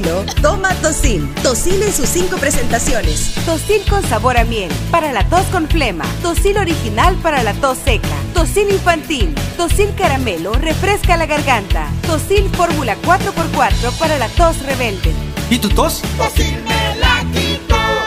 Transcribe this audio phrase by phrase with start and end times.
[0.00, 1.28] tranquilo, toma Tosil.
[1.42, 3.34] Tosil en sus cinco presentaciones.
[3.44, 6.04] Tosil con sabor a miel, para la tos con flema.
[6.22, 8.08] Tosil original para la tos seca.
[8.34, 9.34] Tosil infantil.
[9.56, 11.88] Tosil caramelo, refresca la garganta.
[12.06, 15.12] Tosil fórmula 4x4 para la tos rebelde.
[15.50, 16.02] ¿Y tu tos?
[16.18, 16.85] Tosil me la quito.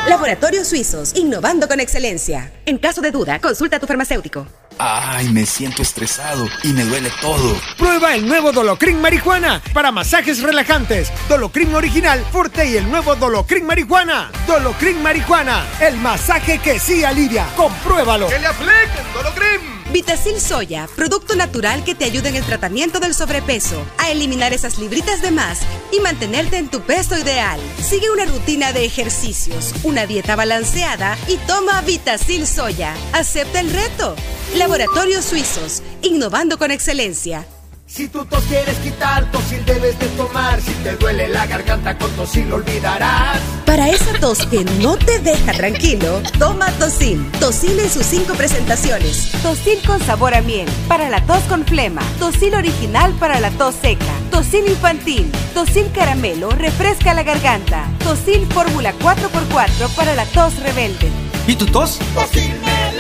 [0.10, 2.52] Laboratorios Suizos, innovando con excelencia.
[2.66, 4.48] En caso de duda, consulta a tu farmacéutico.
[4.80, 7.56] Ay, me siento estresado y me duele todo.
[7.78, 11.12] Prueba el nuevo Dolocrin Marihuana para masajes relajantes.
[11.28, 14.32] Dolocrin original, fuerte y el nuevo Dolocrin Marihuana.
[14.48, 17.46] Dolocrin Marihuana, el masaje que sí alivia.
[17.56, 18.30] Compruébalo.
[18.30, 19.79] ¡Que le apliquen Dolocrin!
[19.92, 24.78] Vitacil Soya, producto natural que te ayuda en el tratamiento del sobrepeso, a eliminar esas
[24.78, 27.60] libritas de más y mantenerte en tu peso ideal.
[27.82, 32.94] Sigue una rutina de ejercicios, una dieta balanceada y toma Vitacil Soya.
[33.14, 34.16] Acepta el reto.
[34.56, 37.48] Laboratorios Suizos, innovando con excelencia.
[37.90, 40.62] Si tu tos quieres quitar, tosil debes de tomar.
[40.62, 43.40] Si te duele la garganta, con tosil lo olvidarás.
[43.66, 47.20] Para esa tos que no te deja tranquilo, toma Tosil.
[47.40, 49.32] Tosil en sus cinco presentaciones.
[49.42, 52.04] Tosil con sabor a miel, para la tos con flema.
[52.20, 54.14] Tosil original para la tos seca.
[54.30, 55.32] Tosil infantil.
[55.56, 57.88] Tosil caramelo, refresca la garganta.
[58.04, 61.10] Tosil fórmula 4x4 para la tos rebelde.
[61.48, 61.98] ¿Y tu tos?
[62.14, 62.99] Tosil me la quito.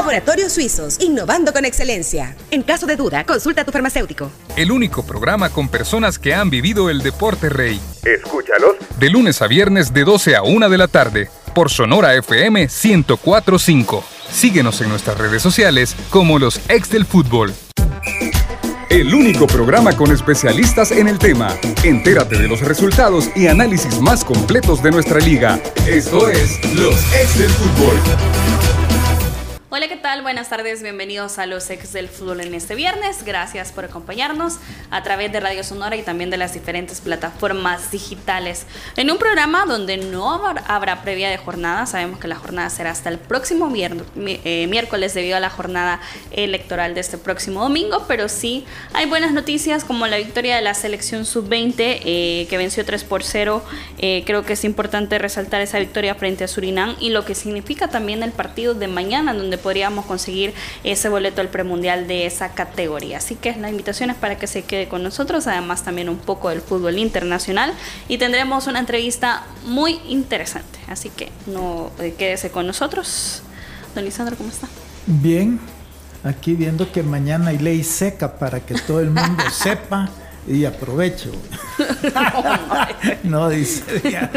[0.00, 2.34] Laboratorios Suizos, innovando con excelencia.
[2.50, 4.30] En caso de duda, consulta a tu farmacéutico.
[4.56, 7.78] El único programa con personas que han vivido el deporte rey.
[8.02, 12.60] Escúchalos De lunes a viernes de 12 a 1 de la tarde por Sonora FM
[12.60, 14.02] 1045.
[14.32, 17.52] Síguenos en nuestras redes sociales como los ex del fútbol.
[18.88, 21.54] El único programa con especialistas en el tema.
[21.84, 25.60] Entérate de los resultados y análisis más completos de nuestra liga.
[25.86, 28.79] Esto es Los Ex del Fútbol.
[29.80, 30.20] Hola, ¿qué tal?
[30.20, 33.24] Buenas tardes, bienvenidos a los ex del fútbol en este viernes.
[33.24, 34.58] Gracias por acompañarnos
[34.90, 38.66] a través de Radio Sonora y también de las diferentes plataformas digitales.
[38.98, 40.34] En un programa donde no
[40.66, 44.66] habrá, previa de jornada, sabemos que la jornada será hasta el próximo vier- mi- eh,
[44.68, 45.98] miércoles debido a la jornada
[46.30, 50.74] electoral de este próximo domingo, pero sí hay buenas noticias como la victoria de la
[50.74, 51.74] selección sub-20
[52.04, 53.64] eh, que venció 3 por 0.
[53.96, 57.88] Eh, creo que es importante resaltar esa victoria frente a Surinam y lo que significa
[57.88, 63.18] también el partido de mañana, donde podríamos conseguir ese boleto al premundial de esa categoría.
[63.18, 66.48] Así que la invitación es para que se quede con nosotros, además también un poco
[66.48, 67.72] del fútbol internacional
[68.08, 70.80] y tendremos una entrevista muy interesante.
[70.88, 73.44] Así que no eh, quédese con nosotros.
[73.94, 74.66] Don Lisandro, ¿cómo está?
[75.06, 75.60] Bien,
[76.24, 80.10] aquí viendo que mañana hay ley seca para que todo el mundo sepa
[80.46, 81.30] y aprovecho.
[83.24, 84.30] no, dice Diana.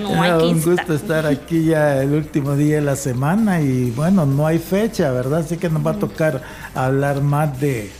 [0.00, 4.46] No, un gusto estar aquí ya el último día de la semana y bueno, no
[4.46, 5.40] hay fecha, ¿verdad?
[5.40, 6.42] Así que nos va a tocar
[6.74, 7.90] hablar más de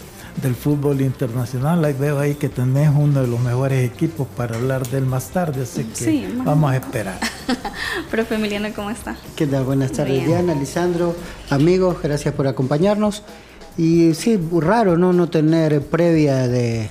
[0.43, 1.85] del fútbol internacional.
[1.85, 5.63] Ahí veo ahí que tenés uno de los mejores equipos para hablar del más tarde,
[5.63, 7.19] así que Sí, vamos a esperar.
[8.11, 9.17] Profe Emiliano, ¿cómo está?
[9.37, 9.65] ¿Qué tal?
[9.65, 10.27] Buenas tardes, Bien.
[10.27, 11.15] Diana, Lisandro,
[11.51, 13.23] amigos, gracias por acompañarnos.
[13.77, 15.13] Y sí, raro, ¿no?
[15.13, 16.91] No tener previa de,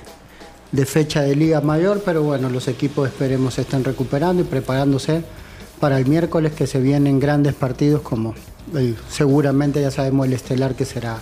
[0.72, 5.22] de fecha de Liga Mayor, pero bueno, los equipos esperemos se estén recuperando y preparándose
[5.80, 8.34] para el miércoles que se vienen grandes partidos como
[9.08, 11.18] seguramente ya sabemos el estelar que será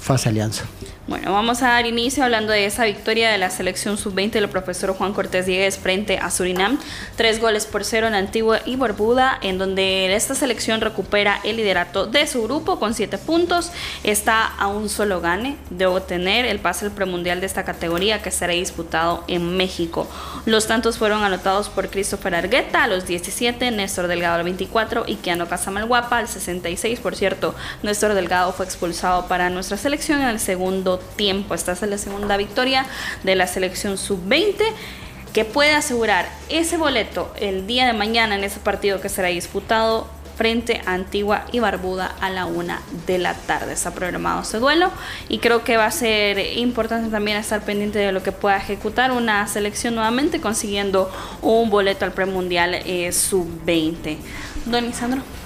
[0.00, 0.64] FAS Alianza.
[1.10, 4.94] Bueno, vamos a dar inicio hablando de esa victoria de la selección sub-20 del profesor
[4.94, 6.78] Juan Cortés Diegues frente a Surinam.
[7.16, 12.06] Tres goles por cero en Antigua y Barbuda, en donde esta selección recupera el liderato
[12.06, 13.72] de su grupo con siete puntos.
[14.04, 18.30] Está a un solo gane de obtener el pase al premundial de esta categoría que
[18.30, 20.08] será disputado en México.
[20.46, 25.16] Los tantos fueron anotados por Christopher Argueta a los 17, Néstor Delgado al 24 y
[25.16, 27.00] Keanu Casamalguapa al 66.
[27.00, 31.54] Por cierto, Néstor Delgado fue expulsado para nuestra selección en el segundo tiempo.
[31.54, 32.86] Esta es la segunda victoria
[33.22, 34.56] de la selección sub-20
[35.32, 40.08] que puede asegurar ese boleto el día de mañana en ese partido que será disputado
[40.40, 43.74] frente a Antigua y Barbuda a la una de la tarde.
[43.74, 44.90] Está programado ese duelo
[45.28, 49.12] y creo que va a ser importante también estar pendiente de lo que pueda ejecutar
[49.12, 51.12] una selección nuevamente consiguiendo
[51.42, 54.16] un boleto al premundial eh, sub-20.
[54.64, 55.39] Don Lisandro.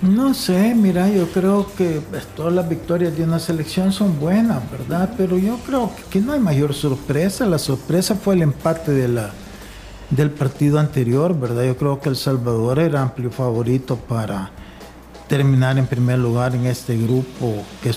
[0.00, 4.62] No sé, mira, yo creo que pues, todas las victorias de una selección son buenas,
[4.70, 5.12] ¿verdad?
[5.16, 7.44] Pero yo creo que, no hay mayor sorpresa.
[7.46, 11.64] La sorpresa fue el empate del partido anterior, ¿verdad?
[11.64, 14.52] Yo creo que El Salvador era amplio favorito para
[15.26, 17.92] terminar en primer lugar en este grupo, que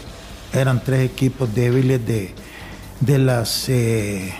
[0.57, 2.33] eran tres equipos débiles de,
[2.99, 4.33] de las eh,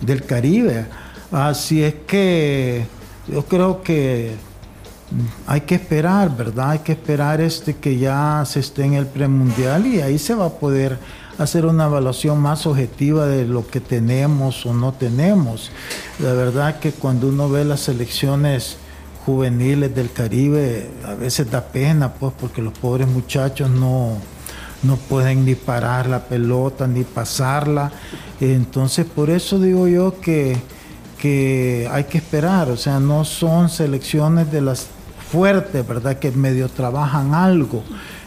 [0.00, 0.86] del Caribe.
[1.32, 2.86] Así es que
[3.26, 4.49] yo creo que
[5.46, 6.70] hay que esperar, ¿verdad?
[6.70, 10.46] Hay que esperar este que ya se esté en el premundial y ahí se va
[10.46, 10.98] a poder
[11.38, 15.70] hacer una evaluación más objetiva de lo que tenemos o no tenemos.
[16.18, 18.76] La verdad que cuando uno ve las selecciones
[19.24, 24.18] juveniles del Caribe, a veces da pena, pues, porque los pobres muchachos no,
[24.82, 27.90] no pueden ni parar la pelota ni pasarla.
[28.40, 30.56] Entonces, por eso digo yo que,
[31.18, 34.88] que hay que esperar, o sea, no son selecciones de las
[35.30, 36.18] fuertes, ¿verdad?
[36.18, 37.82] Que medio trabajan algo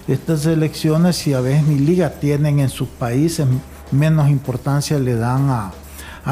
[0.08, 3.48] estas elecciones, si a veces ni liga tienen en sus países,
[3.92, 5.72] menos importancia le dan a,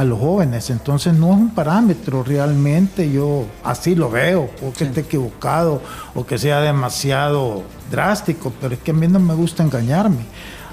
[0.03, 0.69] los jóvenes.
[0.69, 5.81] Entonces no es un parámetro realmente, yo así lo veo, o que esté equivocado,
[6.15, 10.25] o que sea demasiado drástico, pero es que a mí no me gusta engañarme.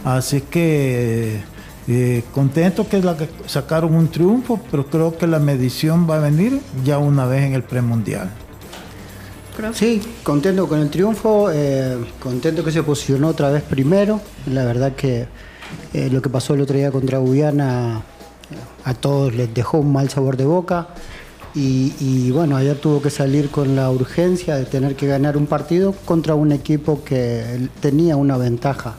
[0.05, 1.41] Así que
[1.89, 6.21] eh, contento que, la, que sacaron un triunfo, pero creo que la medición va a
[6.21, 8.31] venir ya una vez en el premundial.
[9.75, 14.21] Sí, contento con el triunfo, eh, contento que se posicionó otra vez primero.
[14.47, 15.27] La verdad que
[15.93, 18.03] eh, lo que pasó el otro día contra Guyana
[18.85, 20.89] a todos les dejó un mal sabor de boca.
[21.55, 25.93] Y, bueno, ayer tuvo que salir con la urgencia de tener que ganar un partido
[26.05, 28.95] contra un equipo que tenía una ventaja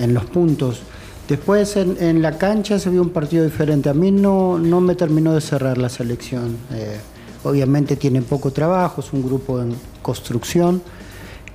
[0.00, 0.80] en los puntos.
[1.28, 3.88] Después en, la cancha se vio un partido diferente.
[3.88, 6.56] A mí no, no me terminó de cerrar la selección.
[6.72, 6.98] Eh,
[7.46, 10.82] Obviamente tiene poco trabajo, es un grupo en construcción.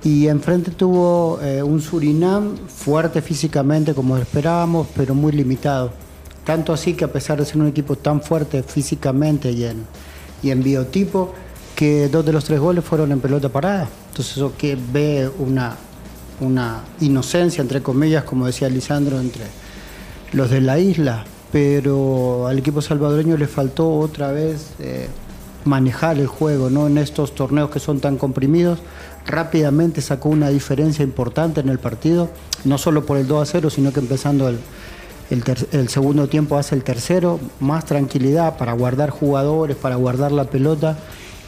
[0.04, 5.92] Y enfrente tuvo eh, un Surinam fuerte físicamente como esperábamos, pero muy limitado.
[6.44, 9.86] Tanto así que a pesar de ser un equipo tan fuerte físicamente y en,
[10.42, 11.32] y en biotipo,
[11.76, 13.88] que dos de los tres goles fueron en pelota parada.
[14.08, 15.76] Entonces eso que ve una,
[16.40, 19.44] una inocencia, entre comillas, como decía Lisandro, entre
[20.32, 21.24] los de la isla.
[21.52, 25.08] Pero al equipo salvadoreño le faltó otra vez eh,
[25.64, 26.86] manejar el juego, ¿no?
[26.86, 28.80] En estos torneos que son tan comprimidos,
[29.26, 32.30] rápidamente sacó una diferencia importante en el partido,
[32.64, 34.58] no solo por el 2 a 0, sino que empezando el,
[35.30, 40.98] el, segundo tiempo hace el tercero, más tranquilidad para guardar jugadores, para guardar la pelota,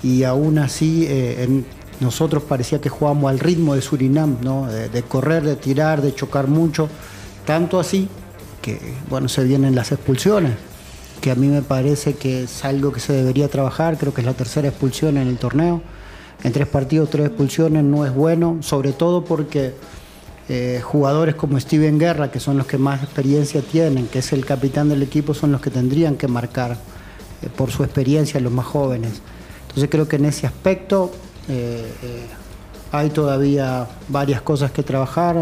[0.03, 1.63] y aún así eh,
[2.01, 4.67] nosotros parecía que jugábamos al ritmo de Surinam, ¿no?
[4.67, 6.89] de correr, de tirar, de chocar mucho,
[7.47, 8.09] tanto así
[8.61, 10.53] que bueno, se vienen las expulsiones
[11.25, 14.27] que a mí me parece que es algo que se debería trabajar, creo que es
[14.27, 15.81] la tercera expulsión en el torneo.
[16.43, 19.73] En tres partidos, tres expulsiones no es bueno, sobre todo porque
[20.51, 24.45] eh, jugadores como Steven Guerra, que son los que más experiencia tienen, que es el
[24.45, 26.73] capitán del equipo, son los que tendrían que marcar
[27.41, 29.23] eh, por su experiencia los más jóvenes.
[29.63, 31.11] Entonces creo que en ese aspecto
[31.49, 31.91] eh,
[32.93, 35.39] hay todavía varias cosas que trabajar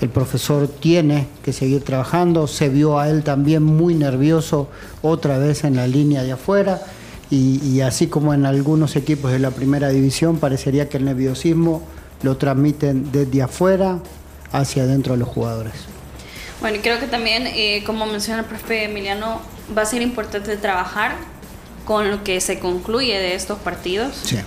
[0.00, 4.68] el profesor tiene que seguir trabajando, se vio a él también muy nervioso
[5.02, 6.80] otra vez en la línea de afuera
[7.30, 11.82] y, así como en algunos equipos de la primera división parecería que el nerviosismo
[12.22, 13.98] lo transmiten desde afuera
[14.50, 15.74] hacia adentro de los jugadores.
[16.60, 19.42] Bueno, y creo que también, eh, como menciona el profe Emiliano,
[19.76, 21.16] va a ser importante trabajar
[21.84, 24.16] con lo que se concluye de estos partidos.
[24.24, 24.38] Sí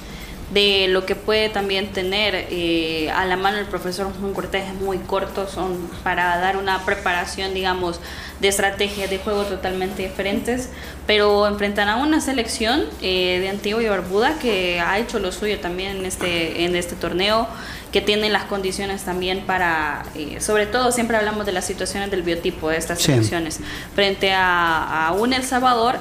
[0.51, 4.73] de lo que puede también tener eh, a la mano el profesor Juan Cortés es
[4.73, 8.01] muy corto, son para dar una preparación, digamos,
[8.41, 10.69] de estrategias de juego totalmente diferentes,
[11.07, 15.59] pero enfrentan a una selección eh, de Antigua y Barbuda que ha hecho lo suyo
[15.59, 17.47] también en este, en este torneo,
[17.93, 22.23] que tiene las condiciones también para, eh, sobre todo siempre hablamos de las situaciones del
[22.23, 23.61] biotipo de estas selecciones,
[23.95, 25.97] frente a, a un El Salvador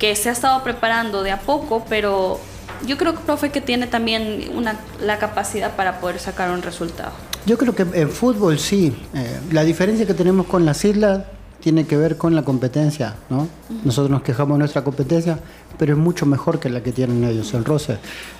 [0.00, 2.40] que se ha estado preparando de a poco, pero
[2.86, 7.12] yo creo, profe, que tiene también una, la capacidad para poder sacar un resultado.
[7.46, 8.94] Yo creo que en fútbol sí.
[9.14, 11.24] Eh, la diferencia que tenemos con las islas
[11.60, 13.48] tiene que ver con la competencia, ¿no?
[13.84, 15.38] Nosotros nos quejamos de nuestra competencia,
[15.78, 17.54] pero es mucho mejor que la que tienen ellos.
[17.54, 17.98] En Roce,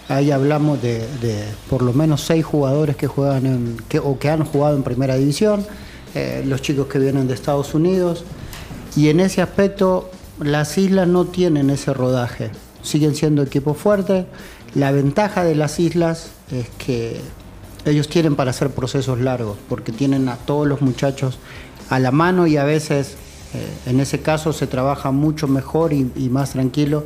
[0.08, 1.06] ahí hablamos de,
[1.70, 5.14] por lo menos seis jugadores que juegan en, que, o que han jugado en primera
[5.14, 5.64] división,
[6.14, 8.24] eh, los chicos que vienen de Estados Unidos,
[8.96, 12.50] y en ese aspecto las islas no tienen ese rodaje
[12.82, 14.26] siguen siendo equipos fuertes.
[14.74, 17.20] La ventaja de las islas es que
[17.84, 21.38] ellos tienen para hacer procesos largos, porque tienen a todos los muchachos
[21.90, 23.16] a la mano y a veces,
[23.54, 27.04] eh, en ese caso, se trabaja mucho mejor y, más tranquilo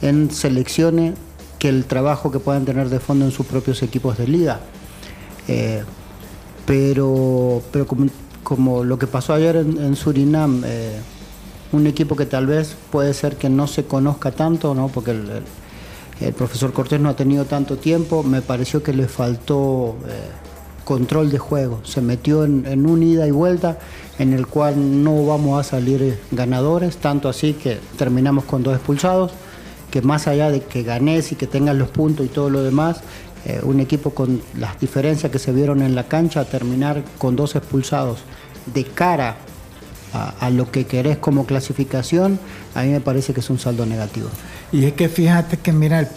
[0.00, 1.14] en selecciones
[1.58, 4.60] que el trabajo que puedan tener de fondo en sus propios equipos de liga.
[5.48, 5.82] Eh,
[6.66, 7.86] pero pero
[8.44, 11.00] como, lo que pasó ayer en, Surinam, eh,
[11.72, 14.88] un equipo que tal vez puede ser que no se conozca tanto, ¿no?
[14.88, 20.30] porque el, profesor Cortés no ha tenido tanto tiempo, me pareció que le faltó eh,
[20.84, 23.78] control de juego, se metió en, un ida y vuelta
[24.18, 29.32] en el cual no vamos a salir ganadores, tanto así que terminamos con dos expulsados,
[29.90, 33.00] que más allá de que ganes y que tengas los puntos y todo lo demás,
[33.44, 37.54] eh, un equipo con las diferencias que se vieron en la cancha, terminar con dos
[37.54, 38.18] expulsados
[38.74, 39.36] de cara
[40.12, 42.38] a, lo que querés como clasificación,
[42.74, 44.28] a mí me parece que es un saldo negativo.
[44.72, 46.08] Y es que fíjate que mira, el,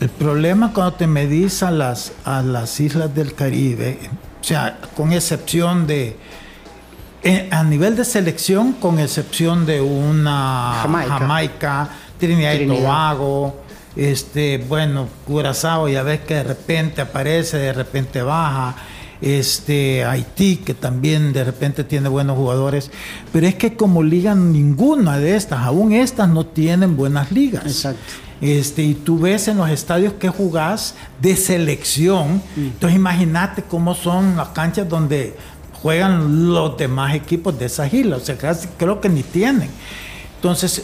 [0.00, 3.98] el problema cuando te medís a las, a las islas del Caribe,
[4.40, 6.16] o sea, con excepción de,
[7.24, 11.88] eh, a nivel de selección, con excepción de una Jamaica,
[12.18, 13.62] Trinidad, y Tobago,
[13.94, 18.74] este, bueno, Curazao, ya ves que de repente aparece, de repente baja,
[19.22, 22.90] este, Haití, que también de repente tiene buenos jugadores,
[23.32, 27.64] pero es que como liga ninguna de estas, aún estas no tienen buenas ligas.
[27.64, 28.02] Exacto.
[28.40, 32.60] Este, y tú ves en los estadios que jugás de selección, mm.
[32.60, 35.36] entonces imagínate cómo son las canchas donde
[35.80, 39.68] juegan los demás equipos de esa islas, o sea, casi creo que ni tienen.
[40.36, 40.82] Entonces,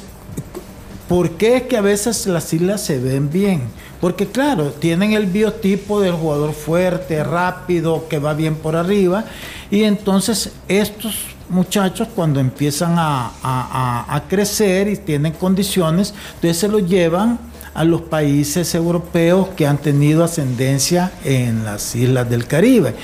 [1.09, 3.63] ¿por qué es que a veces las islas se ven bien?
[4.01, 9.25] Porque claro, tienen el biotipo del jugador fuerte, rápido, que va bien por arriba,
[9.71, 11.15] y entonces estos
[11.49, 17.39] muchachos cuando empiezan a, a crecer y tienen condiciones, entonces se los llevan
[17.79, 22.95] a los países europeos que han tenido ascendencia en las islas del Caribe.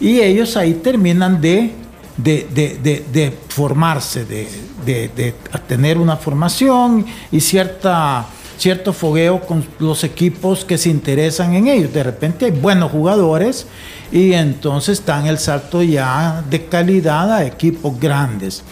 [0.00, 1.72] Y ellos ahí terminan de,
[2.16, 5.34] de, formarse, de,
[5.68, 11.92] tener una formación y cierta, cierto fogueo con los equipos que se interesan en ellos.
[11.92, 13.66] De repente hay buenos jugadores
[14.12, 18.62] y entonces están el salto ya de calidad a equipos grandes.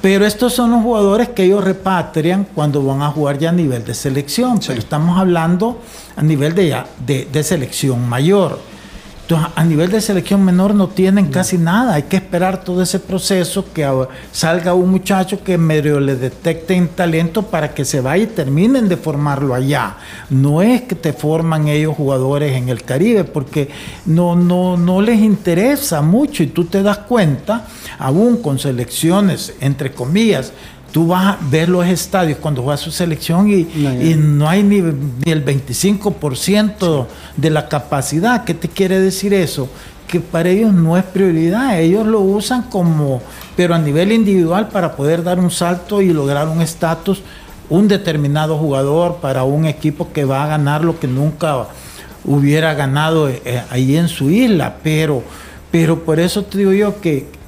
[0.00, 3.84] Pero estos son los jugadores que ellos repatrian cuando van a jugar ya a nivel
[3.84, 4.58] de selección.
[4.66, 5.82] Pero estamos hablando
[6.16, 8.69] a nivel de, ya, de selección mayor
[9.36, 11.94] a nivel de selección menor no tienen casi nada.
[11.94, 13.88] Hay que esperar todo ese proceso que
[14.32, 18.96] salga un muchacho que medio le detecten talento para que se vaya y terminen de
[18.96, 19.96] formarlo allá.
[20.30, 23.70] No es que te forman ellos jugadores en el Caribe, porque
[24.06, 27.66] no, no, no les interesa mucho y tú te das cuenta,
[27.98, 30.52] aún con selecciones, entre comillas,
[30.92, 35.44] Tú vas a ver los estadios cuando juega su selección y no, hay ni, el
[35.44, 37.06] 25%
[37.36, 38.44] de la capacidad.
[38.44, 39.68] ¿Qué te quiere decir eso?
[40.08, 43.22] Que para ellos no es prioridad, ellos lo usan como,
[43.56, 47.22] pero a nivel individual para poder dar un salto y lograr un estatus,
[47.68, 51.68] un determinado jugador para un equipo que va a ganar lo que nunca
[52.24, 54.76] hubiera ganado eh, ahí en su isla.
[54.82, 55.22] Pero,
[55.70, 57.39] pero por eso te digo yo que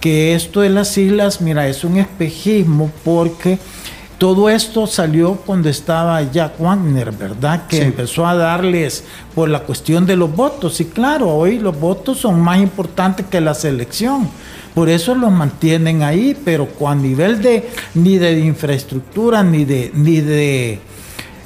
[0.00, 3.58] que esto de las islas, mira, es un espejismo porque
[4.20, 7.66] todo esto salió cuando estaba Jack Wagner, ¿verdad?
[7.66, 9.04] Que empezó a darles
[9.34, 10.78] por la cuestión de los votos.
[10.80, 14.28] Y claro, hoy los votos son más importantes que la selección.
[14.74, 20.20] Por eso los mantienen ahí, pero a nivel de ni de infraestructura, ni de, ni
[20.20, 20.80] de,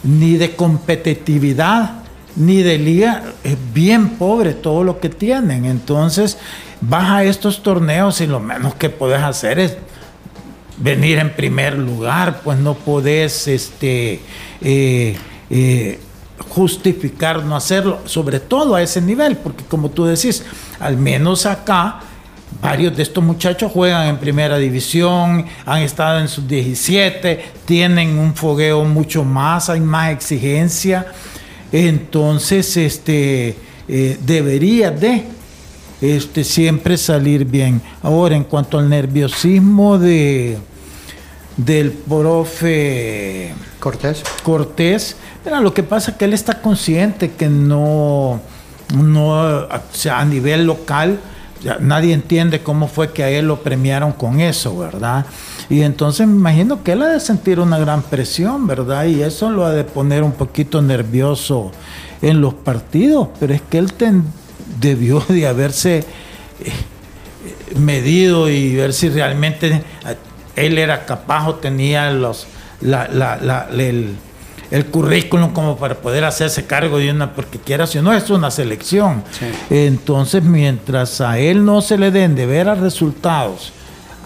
[0.03, 2.03] ni de competitividad,
[2.35, 5.65] ni de liga, es bien pobre todo lo que tienen.
[5.65, 6.39] Entonces,
[6.89, 9.77] vas a estos torneos y lo menos que puedes hacer es
[10.77, 14.21] venir en primer lugar, pues no podés este,
[14.61, 15.17] eh,
[15.51, 16.01] eh,
[16.49, 20.45] justificar no hacerlo, sobre todo a ese nivel, porque como tú decís,
[20.81, 22.01] al menos acá
[22.61, 28.35] varios de estos muchachos juegan en primera división, han estado en sus 17, tienen un
[28.35, 31.07] fogueo mucho más, hay más exigencia,
[31.73, 33.57] entonces este,
[33.89, 35.25] eh, debería de
[36.01, 37.81] este, siempre salir bien.
[38.03, 40.59] Ahora, en cuanto al nerviosismo de,
[41.57, 45.17] del profe Cortés, Cortés
[45.61, 48.41] lo que pasa es que él está consciente que no,
[48.97, 51.21] no o sea, a nivel local,
[51.81, 55.27] nadie entiende cómo fue que a él lo premiaron con eso, ¿verdad?
[55.69, 59.05] Y entonces me imagino que él ha de sentir una gran presión, ¿verdad?
[59.05, 61.73] Y eso lo ha de poner un poquito nervioso
[62.23, 63.93] en los partidos, pero es que él
[64.81, 66.05] debió de haberse eh,
[67.79, 69.83] medido y ver si realmente eh,
[70.57, 72.47] él era capaz o tenía los,
[72.81, 74.17] el,
[74.91, 79.25] currículum como para poder hacerse cargo de una, porque quiera si no, es una selección.
[79.71, 83.73] Entonces, mientras a él no se le den de ver a resultados,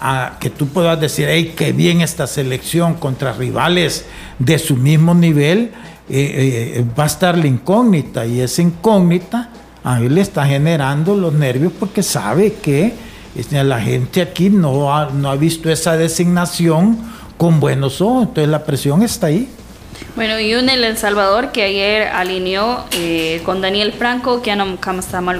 [0.01, 4.05] a que tú puedas decir, hey, qué bien esta selección contra rivales
[4.37, 5.71] de su mismo nivel,
[6.11, 9.49] eh, va a estar la incógnita y esa incógnita
[9.89, 12.93] a él le está generando los nervios porque sabe que
[13.35, 16.99] este, la gente aquí no ha, no ha visto esa designación
[17.37, 19.49] con buenos ojos, entonces la presión está ahí.
[20.15, 24.77] Bueno, y un El Salvador que ayer alineó eh, con Daniel Franco, Keanu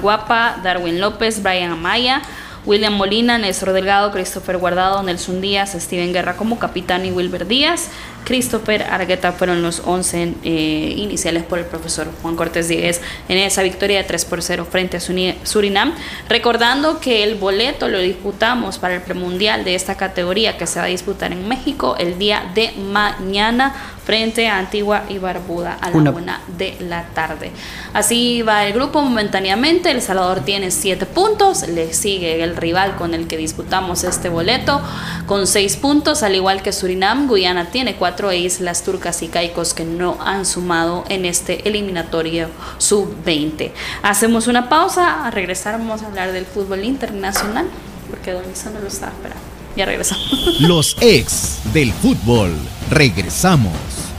[0.02, 2.22] Guapa, Darwin López, Brian Amaya,
[2.66, 7.88] William Molina, Néstor Delgado, Christopher Guardado, Nelson Díaz, Steven Guerra como capitán y Wilber Díaz,
[8.24, 13.62] Christopher Argueta fueron los 11 eh, iniciales por el profesor Juan Cortés Díez en esa
[13.62, 15.94] victoria de 3 por 0 frente a Surinam.
[16.28, 20.86] Recordando que el boleto lo disputamos para el premundial de esta categoría que se va
[20.86, 23.74] a disputar en México el día de mañana
[24.04, 26.40] frente a Antigua y Barbuda a la una.
[26.58, 27.52] de la tarde.
[27.92, 29.90] Así va el grupo momentáneamente.
[29.90, 31.68] El Salvador tiene 7 puntos.
[31.68, 34.80] Le sigue el rival con el que disputamos este boleto
[35.26, 37.28] con 6 puntos, al igual que Surinam.
[37.28, 42.48] Guyana tiene 4 e Islas Turcas y Caicos que no han sumado en este eliminatorio
[42.78, 43.70] sub-20.
[44.02, 45.30] Hacemos una pausa.
[45.64, 47.66] Vamos a hablar del fútbol internacional
[48.10, 49.42] porque Don no lo estaba esperando.
[49.76, 50.60] Ya regresamos.
[50.60, 52.52] Los ex del fútbol.
[52.90, 54.09] Regresamos.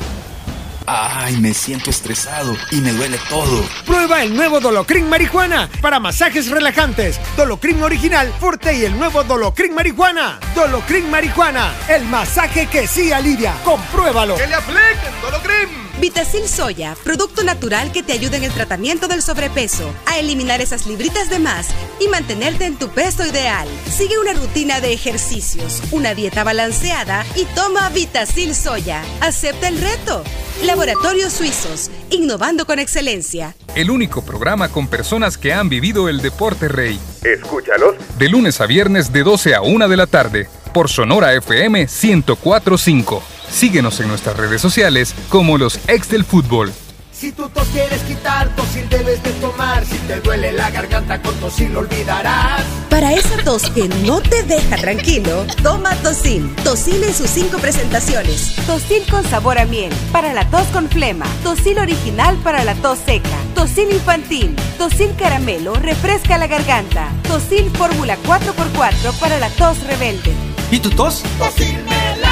[0.93, 3.65] Ay, me siento estresado y me duele todo.
[3.86, 7.17] Prueba el nuevo Dolocrin Marihuana para masajes relajantes.
[7.38, 10.38] Dolocrin original, fuerte y el nuevo Dolocrin Marihuana.
[10.53, 13.53] Dolocrin Marihuana, el masaje que sí alivia.
[13.63, 14.36] Compruébalo.
[14.36, 15.90] ¡Que le apliquen Dolocrin!
[16.00, 20.88] Vitacil Soya, producto natural que te ayuda en el tratamiento del sobrepeso, a eliminar esas
[20.88, 21.67] libritas de más
[22.00, 23.67] y mantenerte en tu peso ideal.
[23.89, 29.03] Sigue una rutina de ejercicios, una dieta balanceada y toma Vitacil Soya.
[29.19, 30.24] Acepta el reto.
[30.63, 33.55] Laboratorios Suizos, innovando con excelencia.
[33.74, 37.00] El único programa con personas que han vivido el deporte rey.
[37.24, 37.95] Escúchalos.
[38.19, 43.24] De lunes a viernes de 12 a 1 de la tarde, por Sonora FM 1045.
[43.51, 46.72] Síguenos en nuestras redes sociales como los ex del fútbol.
[47.12, 49.86] Si tu tos quieres quitar, tosil debes de tomar.
[49.86, 52.63] Si te duele la garganta, con tosil lo olvidarás.
[52.89, 56.51] Para esa tos que no te deja tranquilo, toma Tosil.
[56.63, 58.55] Tosil en sus cinco presentaciones.
[58.65, 61.27] Tosil con sabor a miel, para la tos con flema.
[61.43, 63.38] Tosil original para la tos seca.
[63.53, 64.55] Tosil infantil.
[64.79, 67.10] Tosil caramelo, refresca la garganta.
[67.27, 70.34] Tosil fórmula 4x4 para la tos rebelde.
[70.72, 71.22] ¿Y tu tos?
[71.38, 72.30] Tosil me la quito.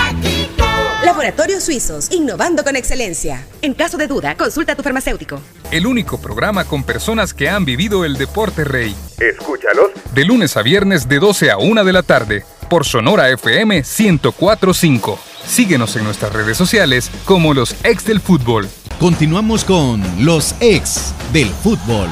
[1.09, 3.43] Laboratorios Suizos, innovando con excelencia.
[3.63, 5.41] En caso de duda, consulta a tu farmacéutico.
[5.71, 8.95] El único programa con personas que han vivido el deporte rey.
[9.17, 9.89] Escúchalos.
[10.13, 15.17] De lunes a viernes de 12 a 1 de la tarde, por Sonora FM 1045.
[15.47, 18.69] Síguenos en nuestras redes sociales como los ex del fútbol.
[18.99, 22.09] Continuamos con los ex del fútbol.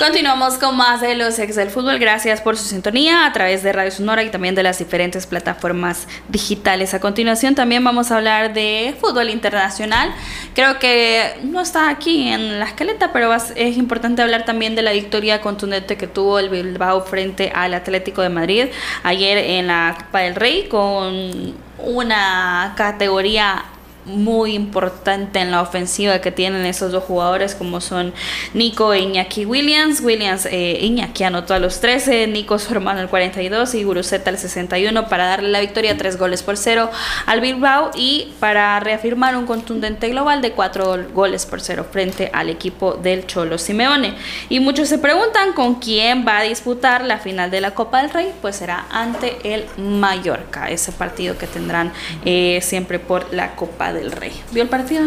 [0.00, 1.98] Continuamos con más de los ex del fútbol.
[1.98, 6.08] Gracias por su sintonía a través de Radio Sonora y también de las diferentes plataformas
[6.30, 6.94] digitales.
[6.94, 10.10] A continuación también vamos a hablar de fútbol internacional.
[10.54, 14.92] Creo que no está aquí en la escaleta, pero es importante hablar también de la
[14.92, 18.68] victoria contundente que tuvo el Bilbao frente al Atlético de Madrid
[19.02, 23.64] ayer en la Copa del Rey con una categoría
[24.04, 28.12] muy importante en la ofensiva que tienen esos dos jugadores como son
[28.54, 30.00] Nico e Iñaki Williams.
[30.00, 34.38] Williams, eh, Iñaki anotó a los 13, Nico su hermano el 42 y Guruceta el
[34.38, 36.90] 61 para darle la victoria 3 goles por 0
[37.26, 42.48] al Bilbao y para reafirmar un contundente global de 4 goles por 0 frente al
[42.48, 44.14] equipo del Cholo Simeone.
[44.48, 48.10] Y muchos se preguntan con quién va a disputar la final de la Copa del
[48.10, 51.92] Rey, pues será ante el Mallorca, ese partido que tendrán
[52.24, 54.32] eh, siempre por la Copa del Rey.
[54.52, 55.02] ¿Vio el partido?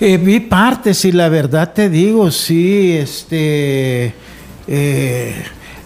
[0.00, 4.12] Eh, vi partes y la verdad te digo, sí, este...
[4.66, 5.34] eh,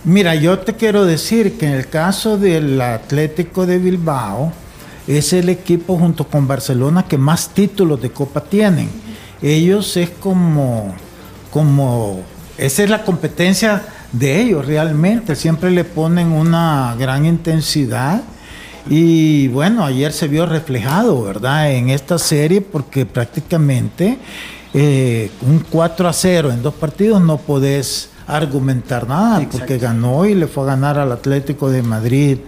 [0.05, 4.53] mira, yo te quiero decir que en el caso del Atlético de Bilbao,
[5.09, 8.91] es el equipo junto con Barcelona que más títulos de Copa tienen.
[9.41, 10.95] Ellos es como,
[11.51, 12.21] como,
[12.59, 18.23] esa es la competencia de ellos realmente, siempre le ponen una gran intensidad.
[18.89, 21.73] Y bueno, ayer se vio reflejado, ¿verdad?
[21.73, 24.19] En esta serie porque prácticamente
[24.73, 30.35] eh, un 4 a 0 en dos partidos no podés argumentar nada porque ganó y
[30.35, 32.39] le fue a ganar al Atlético de Madrid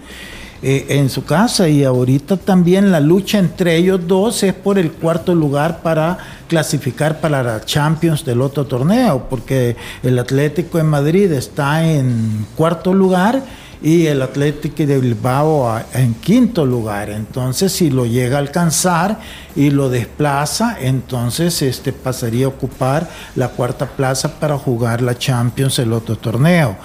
[0.61, 4.91] eh, en su casa y ahorita también la lucha entre ellos dos es por el
[4.91, 11.31] cuarto lugar para clasificar para la Champions del otro torneo porque el Atlético de Madrid
[11.31, 13.41] está en cuarto lugar
[13.81, 17.09] y el Atlético de Bilbao en quinto lugar.
[17.09, 19.19] Entonces, si lo llega a alcanzar
[19.55, 25.79] y lo desplaza, entonces este pasaría a ocupar la cuarta plaza para jugar la Champions
[25.79, 26.77] el otro torneo.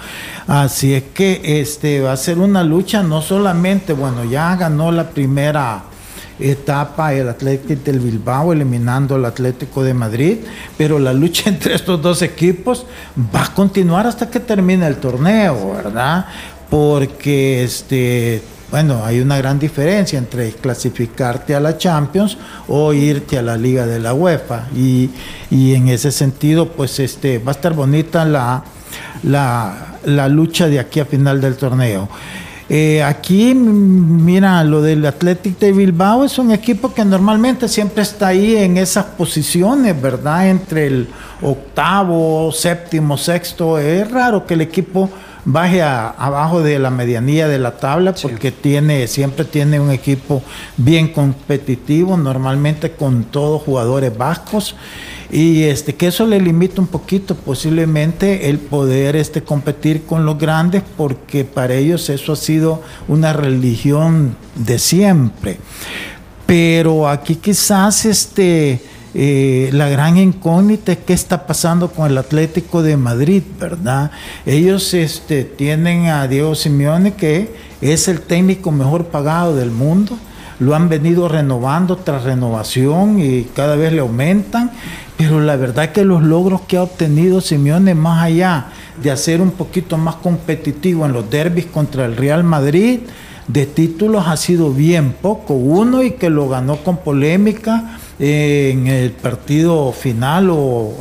[0.47, 5.09] Así es que este va a ser una lucha no solamente, bueno, ya ganó la
[5.09, 5.83] primera
[6.39, 10.37] etapa el Atlético del Bilbao eliminando al Atlético de Madrid,
[10.77, 12.85] pero la lucha entre estos dos equipos
[13.35, 16.25] va a continuar hasta que termine el torneo, ¿verdad?
[16.69, 23.41] Porque este bueno, hay una gran diferencia entre clasificarte a la Champions o irte a
[23.41, 25.09] la Liga de la UEFA y,
[25.49, 28.63] y en ese sentido pues este va a estar bonita la,
[29.23, 32.09] la, lucha de aquí a final del torneo.
[32.69, 38.27] Eh, aquí, mira, lo del Athletic de Bilbao es un equipo que normalmente siempre está
[38.27, 40.49] ahí en esas posiciones, ¿verdad?
[40.49, 41.07] Entre el
[41.41, 43.79] octavo, séptimo, sexto.
[43.79, 45.09] Es raro que el equipo
[45.49, 50.43] baje a- abajo de la medianía de la tabla porque tiene siempre tiene un equipo
[50.75, 54.75] bien competitivo normalmente con todos jugadores vascos.
[55.31, 60.37] Y este que eso le limita un poquito posiblemente el poder este competir con los
[60.37, 65.57] grandes porque para ellos eso ha sido una religión de siempre.
[66.45, 68.81] Pero aquí quizás este
[69.19, 74.11] eh, la gran incógnita es qué está pasando con el Atlético de Madrid, ¿verdad?
[74.45, 77.51] Ellos este, tienen a Diego Simeone, que
[77.81, 80.19] es el técnico mejor pagado del mundo.
[80.59, 84.69] Lo han venido renovando tras renovación y cada vez le aumentan.
[85.17, 88.67] Pero la verdad que los logros que ha obtenido Simeone, más allá
[89.01, 92.99] de hacer un poquito más competitivo en los derbis contra el Real Madrid,
[93.47, 95.55] de títulos ha sido bien poco.
[95.55, 100.93] Uno y que lo ganó con polémica en el partido final o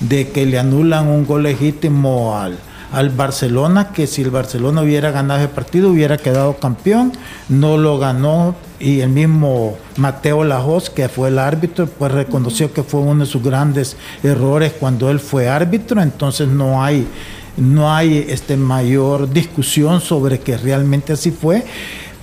[0.00, 2.58] de que le anulan un gol legítimo al,
[2.92, 7.12] al Barcelona, que si el Barcelona hubiera ganado ese partido hubiera quedado campeón.
[7.48, 12.82] No lo ganó y el mismo Mateo Lajos, que fue el árbitro, pues reconoció que
[12.82, 16.00] fue uno de sus grandes errores cuando él fue árbitro.
[16.02, 17.06] Entonces no hay
[17.56, 21.64] no hay este mayor discusión sobre que realmente así fue,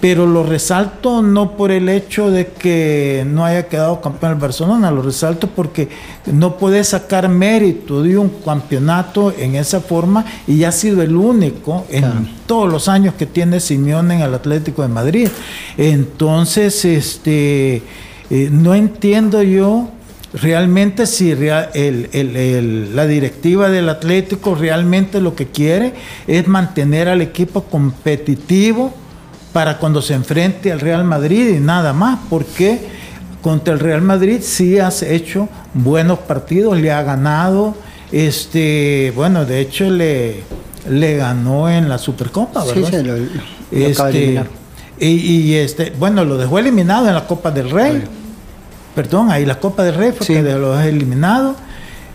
[0.03, 4.91] pero lo resalto no por el hecho de que no haya quedado campeón el Barcelona,
[4.91, 5.87] lo resalto porque
[6.25, 11.85] no puede sacar mérito de un campeonato en esa forma y ha sido el único
[11.89, 15.29] en todos los años que tiene Simeone en el Atlético de Madrid.
[15.77, 17.81] Entonces, este
[18.29, 19.87] eh, no entiendo yo
[20.33, 25.93] realmente si rea- el- el- el- la directiva del Atlético realmente lo que quiere
[26.27, 28.93] es mantener al equipo competitivo
[29.53, 32.79] para cuando se enfrente al Real Madrid y nada más, porque
[33.41, 37.75] contra el Real Madrid sí has hecho buenos partidos, le ha ganado,
[38.11, 40.41] este, bueno, de hecho le,
[40.89, 42.89] le ganó en la Supercopa, ¿verdad?
[42.89, 43.27] sí, lo- lo
[44.19, 44.47] eliminar.
[44.99, 48.03] y, y, este, bueno, lo dejó eliminado en la Copa del Rey.
[48.95, 51.55] Perdón, ahí la Copa del Rey fue que lo dejó eliminado.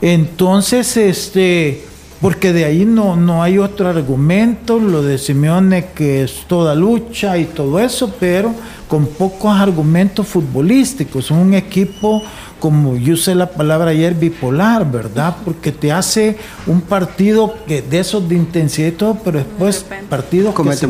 [0.01, 1.85] Entonces, este,
[2.20, 7.38] porque de ahí no, no hay otro argumento, lo de Simeone que es toda lucha
[7.38, 8.52] y todo eso, pero
[8.88, 11.31] con pocos argumentos futbolísticos.
[11.31, 12.22] Un equipo,
[12.59, 15.37] como yo usé la palabra ayer, bipolar, ¿verdad?
[15.44, 20.54] Porque te hace un partido que, de esos de intensidad y todo, pero después partidos
[20.64, 20.87] que se-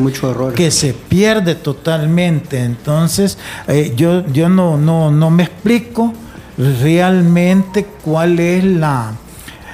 [0.55, 2.59] que se pierde totalmente.
[2.63, 3.37] Entonces,
[3.67, 6.13] eh, yo, yo no, no, no me explico
[6.81, 9.11] realmente cuál es la,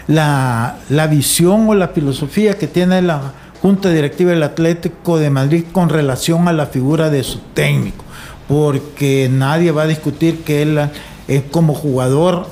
[0.08, 5.65] la, la visión o la filosofía que tiene la Junta Directiva del Atlético de Madrid
[5.72, 8.04] con relación a la figura de su técnico.
[8.48, 10.80] Porque nadie va a discutir que él
[11.28, 12.48] es como jugador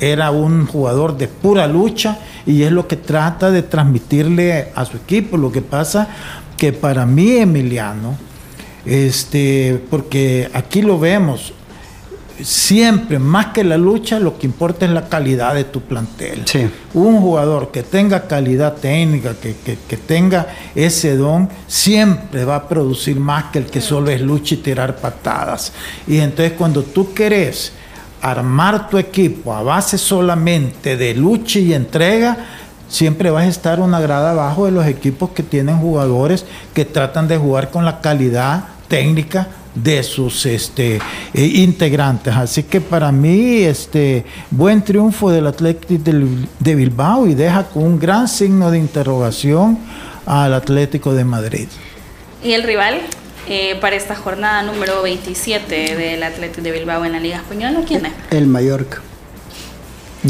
[0.00, 4.96] era un jugador de pura lucha y es lo que trata de transmitirle a su
[4.96, 5.36] equipo.
[5.36, 6.08] Lo que pasa
[6.56, 8.16] que para mí, Emiliano,
[8.84, 11.52] este, porque aquí lo vemos,
[12.42, 16.44] siempre, más que la lucha, lo que importa es la calidad de tu plantel.
[16.94, 22.68] Un jugador que tenga calidad técnica, que, que- que tenga ese don, siempre va a
[22.68, 25.72] producir más que el que solo es lucha y tirar patadas.
[26.06, 27.72] Y entonces cuando tú querés
[28.22, 32.36] armar tu equipo a base solamente de lucha y entrega,
[32.88, 36.44] siempre vas a estar una grada abajo de los equipos que tienen jugadores
[36.74, 40.96] que tratan de jugar con la calidad técnica de sus este,
[41.32, 42.34] eh, integrantes.
[42.34, 47.84] Así que para mí, este buen triunfo del Atlético del- de Bilbao y deja con
[47.84, 49.78] un gran signo de interrogación
[50.26, 51.68] al Atlético de Madrid.
[52.42, 53.00] Y el rival
[53.48, 58.06] eh, para esta jornada número 27 del Atlético de Bilbao en la Liga Española, ¿quién
[58.06, 58.12] es?
[58.30, 59.02] El Mallorca.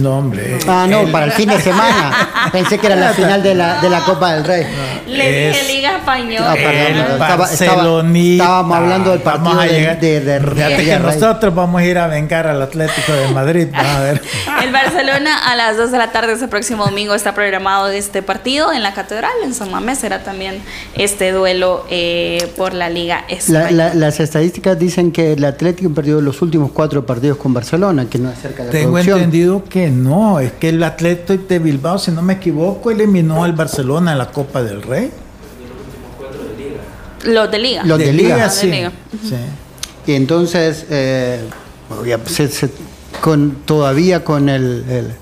[0.00, 0.58] No, hombre.
[0.68, 2.48] Ah, no, para el fin de semana.
[2.52, 4.64] Pensé que era la final de la, de la Copa del Rey.
[5.06, 6.50] Le Es dije Liga Española.
[6.50, 10.40] Ah, perdón, El estaba- estaba- estábamos hablando del partido Vamos a de- llegar- de- de-
[10.40, 13.68] Fíjate de- que de- nosotros vamos a ir a vengar al Atlético de Madrid.
[13.74, 14.20] A ver.
[14.62, 18.72] El Barcelona a las 2 de la tarde ese próximo domingo está programado este partido
[18.72, 19.98] en la Catedral, en San Mamés.
[19.98, 20.60] Será también
[20.94, 23.70] este duelo eh, por la Liga La- Española.
[23.70, 28.18] la- las estadísticas dicen que el Atlético perdió los últimos cuatro partidos con Barcelona, que
[28.18, 29.18] no es cerca de la Tengo producción.
[29.18, 33.52] entendido que no, es que el Atlético de Bilbao, si no me equivoco, eliminó al
[33.52, 35.10] Barcelona en la Copa del Rey.
[37.24, 37.82] Los de Liga.
[37.84, 38.36] Los de Liga.
[38.38, 38.66] Los de sí.
[38.70, 38.92] Liga.
[39.22, 39.36] sí.
[40.06, 41.40] Y entonces, eh,
[42.06, 42.70] ya, se- se-
[43.20, 45.12] con, todavía con el, el-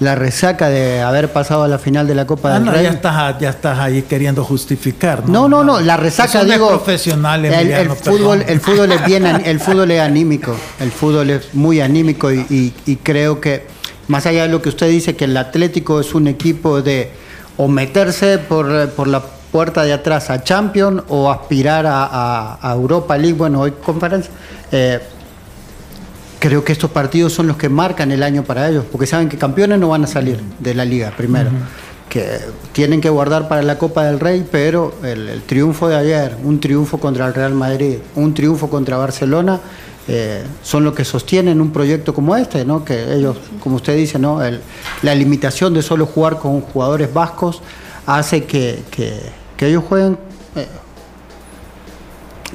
[0.00, 2.84] la resaca de haber pasado a la final de la Copa Ah, del no, Rey.
[2.84, 5.28] ya estás, ya estás ahí queriendo justificar.
[5.28, 6.68] No, no, no, la resaca Eso no es digo.
[6.70, 11.30] profesional, el, el Emiliano, fútbol, el fútbol es bien, el fútbol es anímico, el fútbol
[11.30, 13.66] es muy anímico y, y- y creo que
[14.08, 17.10] más allá de lo que usted dice que el Atlético es un equipo de
[17.56, 22.72] o meterse por, por la puerta de atrás a Champions o aspirar a, a- a
[22.74, 24.30] Europa League, bueno hoy conferencia.
[24.72, 24.98] eh,
[26.38, 29.38] creo que estos partidos son los que marcan el año para ellos, porque saben que
[29.38, 31.50] campeones no van a salir de la liga primero,
[32.08, 32.40] que
[32.72, 36.58] tienen que guardar para la Copa del Rey, pero el, el triunfo de ayer, un
[36.60, 39.60] triunfo contra el Real Madrid, un triunfo contra Barcelona,
[40.08, 42.84] eh, son lo que sostienen un proyecto como este, ¿no?
[42.84, 44.40] que ellos, como usted dice, ¿no?
[45.02, 47.60] La limitación de solo jugar con jugadores vascos
[48.06, 50.18] hace que, que- ellos jueguen
[50.56, 50.66] eh,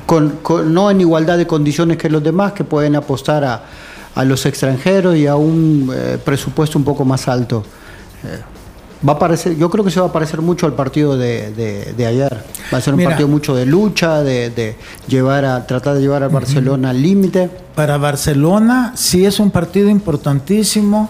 [0.05, 3.63] con- con- no en igualdad de condiciones que los demás, que pueden apostar a,
[4.13, 7.63] a los extranjeros y a un eh, presupuesto un poco más alto.
[9.07, 11.93] Va a parecer, yo creo que se va a parecer mucho al partido de, de-
[11.95, 12.43] de ayer.
[12.73, 13.11] Va a ser un Mira.
[13.11, 14.75] partido mucho de lucha, de, de
[15.07, 17.49] llevar a tratar de llevar al Barcelona al límite.
[17.75, 21.09] Para Barcelona sí es un partido importantísimo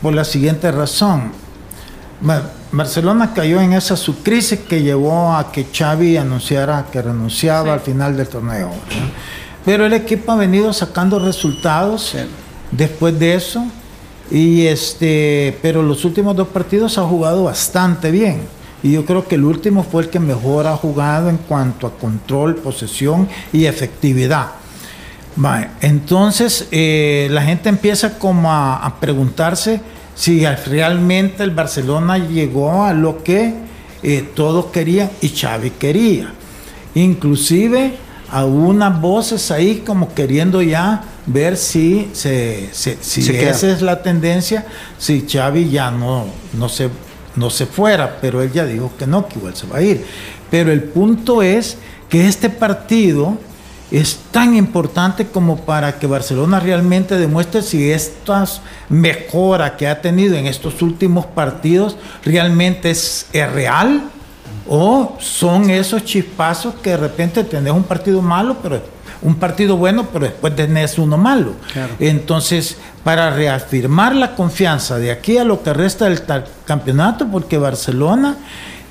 [0.00, 1.32] por la siguiente razón.
[2.22, 7.80] Ba- Barcelona cayó en esa subcrisis que llevó a que Xavi anunciara que renunciaba al
[7.80, 8.68] final del torneo.
[8.68, 8.74] ¿no?
[9.66, 12.14] Pero el equipo ha venido sacando resultados
[12.70, 13.66] después de eso.
[14.30, 18.40] Y este, pero los últimos dos partidos ha jugado bastante bien.
[18.82, 21.96] Y yo creo que el último fue el que mejor ha jugado en cuanto a
[21.96, 24.48] control, posesión y efectividad.
[25.36, 29.80] Vale, Entonces eh, la gente empieza como a, preguntarse
[30.14, 33.54] si al- realmente el Barcelona llegó a lo que
[34.02, 36.32] eh, todos querían y Xavi quería.
[36.94, 37.94] Inclusive
[38.30, 44.02] a voces ahí como queriendo ya ver si, se, se- si Se esa es la
[44.02, 44.66] tendencia,
[44.98, 46.88] si Xavi ya no, no, se,
[47.34, 50.04] no se fuera, pero él ya dijo que no, que igual se va a ir.
[50.50, 53.36] Pero el punto es que este partido
[53.90, 58.44] es tan importante como para que Barcelona realmente demuestre si esta
[58.88, 64.02] mejora que ha tenido en estos últimos partidos realmente es, es real
[64.68, 68.82] o son esos chispazos que de repente tenés un partido malo, pero
[69.22, 71.54] un partido bueno, pero después tenés uno malo.
[71.98, 76.22] Entonces, para reafirmar la confianza de aquí a lo que resta del
[76.64, 78.36] campeonato, porque Barcelona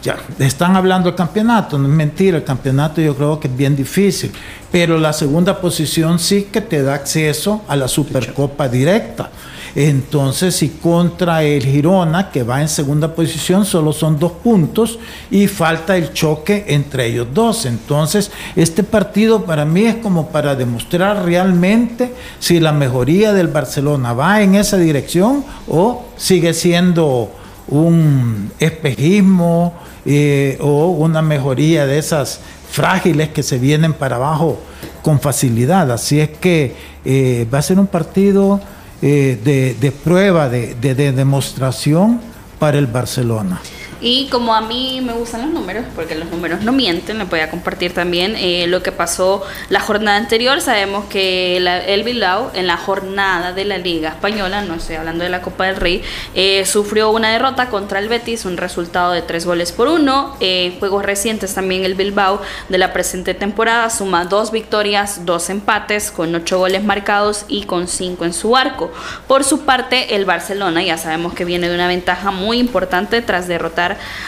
[0.01, 3.75] ya están hablando del campeonato, no es mentira, el campeonato yo creo que es bien
[3.75, 4.31] difícil,
[4.71, 9.29] pero la segunda posición sí que te da acceso a la Supercopa directa.
[9.75, 14.97] Entonces, si contra el Girona, que va en segunda posición, solo son dos puntos
[15.29, 17.65] y falta el choque entre ellos dos.
[17.65, 24.13] Entonces, este partido para mí es como para demostrar realmente si la mejoría del Barcelona
[24.13, 27.31] va en esa dirección o sigue siendo
[27.67, 29.73] un espejismo
[30.05, 32.39] eh, o una mejoría de esas
[32.71, 34.57] frágiles que se vienen para abajo
[35.01, 35.91] con facilidad.
[35.91, 38.61] Así es que eh, va a ser un partido
[39.01, 42.19] eh, de, de prueba, de, de- de demostración
[42.60, 43.60] para el Barcelona.
[44.01, 47.39] Y como a mí me gustan los números, porque los números no mienten, les voy
[47.39, 50.60] a compartir también eh, lo que pasó la jornada anterior.
[50.62, 55.23] Sabemos que la- el Bilbao en la jornada de la Liga Española, no estoy hablando
[55.23, 56.01] de la Copa del Rey,
[56.34, 60.36] eh, sufrió una derrota contra el Betis, un resultado de tres goles por uno.
[60.39, 66.12] Eh, juegos recientes también el Bilbao de la presente temporada suma dos victorias, dos empates,
[66.12, 68.91] con ocho goles marcados y con cinco en su arco.
[69.27, 73.47] Por su parte, el Barcelona ya sabemos que viene de una ventaja muy importante tras
[73.47, 73.85] derrotar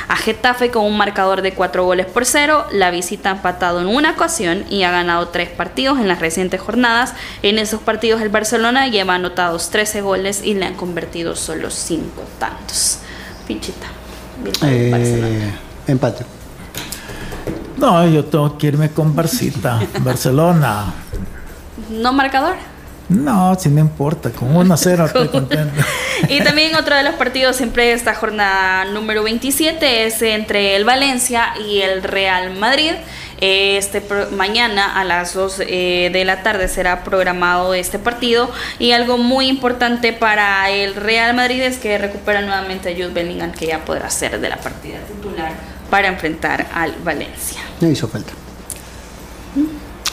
[0.08, 2.66] a Getafe con un marcador de cuatro goles por cero.
[2.72, 6.62] La visita ha empatado en una ocasión y ha ganado tres partidos en las recientes
[6.62, 7.14] jornadas.
[7.42, 12.24] En esos partidos el Barcelona lleva anotados 13 goles y le han convertido solo cinco
[12.40, 13.00] tantos.
[13.48, 13.88] Pinchita.
[14.64, 15.52] Eh,
[15.88, 16.26] empate.
[17.78, 20.94] No, yo tengo que irme con Barcita, Barcelona.
[21.90, 22.56] ¿No marcador?
[23.10, 25.82] No, si no importa, con 1 a 0 estoy contento.
[26.28, 31.54] Y también otro de los partidos siempre esta jornada número 27 es entre el Valencia
[31.70, 32.92] y el Real Madrid.
[33.40, 39.20] Este mañana a las 2 eh, de la tarde será programado este partido y algo
[39.20, 43.86] muy importante para el Real Madrid es que recupera nuevamente a Jude Bellingham que ya
[43.86, 45.52] podrá ser de la partida titular
[45.92, 47.62] para enfrentar al Valencia.
[47.80, 48.34] No hizo falta.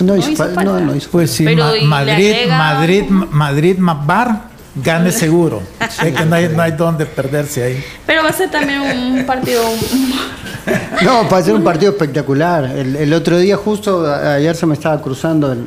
[0.01, 0.65] No hizo, hizo fal- falta.
[0.65, 4.43] No, no hizo Pues sí, Pero, Ma- ¿y le Madrid, agrega- Madrid, Madrid más bar,
[4.77, 5.63] gane seguro.
[5.91, 7.85] Sé que no hay, no hay donde perderse ahí.
[8.07, 9.63] Pero va a ser también un partido
[11.05, 12.65] No, para ser un partido espectacular.
[12.65, 15.65] El, el otro día, justo a- ayer se me estaba cruzando en,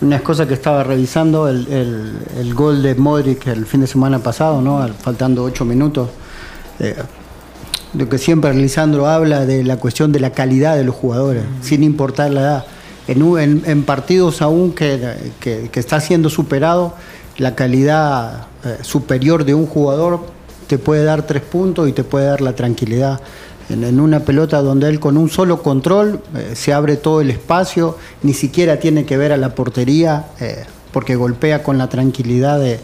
[0.00, 4.86] unas cosas que estaba revisando, el, gol de Modric el fin de semana pasado, ¿no?
[5.02, 6.08] faltando ocho minutos.
[6.80, 6.94] Eh,
[7.94, 11.82] lo que siempre Lisandro habla de la cuestión de la calidad de los jugadores, sin
[11.82, 12.64] importar la edad.
[13.08, 16.94] En, en, partidos aún que, está siendo superado,
[17.38, 20.20] la calidad eh, superior de un jugador
[20.66, 23.20] te puede dar tres puntos y te puede dar la tranquilidad
[23.70, 27.96] en, una pelota donde él con un solo control eh, se abre todo el espacio,
[28.22, 32.80] ni siquiera tiene que ver a la portería eh, porque golpea con la tranquilidad de,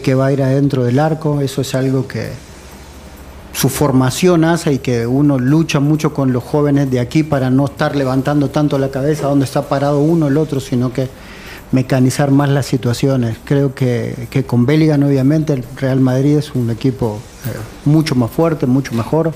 [0.00, 1.40] que va a ir adentro del arco.
[1.40, 2.28] Eso es algo que
[3.52, 7.66] su formación hace y que uno lucha mucho con los jóvenes de aquí para no
[7.66, 11.08] estar levantando tanto la cabeza donde está parado uno el otro, sino que
[11.72, 13.36] mecanizar más las situaciones.
[13.44, 18.66] Creo que, con Bellingham obviamente el Real Madrid es un equipo eh, mucho más fuerte,
[18.66, 19.32] mucho mejor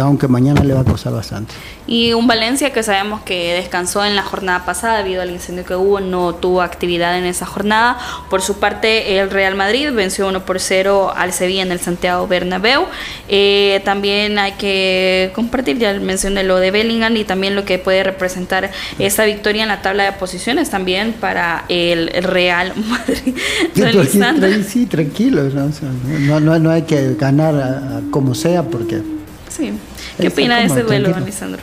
[0.00, 1.54] aunque mañana le va a costar bastante.
[1.86, 5.74] Y un Valencia que sabemos que descansó en la jornada pasada debido al incendio que
[5.74, 7.98] hubo, no tuvo actividad en esa jornada.
[8.28, 12.26] Por su parte, el Real Madrid venció 1 por 0 al Sevilla en el Santiago
[12.26, 12.84] Bernabéu.
[13.28, 18.02] Eh, también hay que compartir, ya mencioné lo de Bellingham y también lo que puede
[18.02, 23.34] representar esta victoria en la tabla de posiciones también para el, Real Madrid.
[24.68, 29.02] sí, tranquilo, no, no, no, hay que ganar como sea porque
[29.48, 29.72] Sí.
[30.20, 31.62] ¿Qué opina de ese duelo, Alessandro?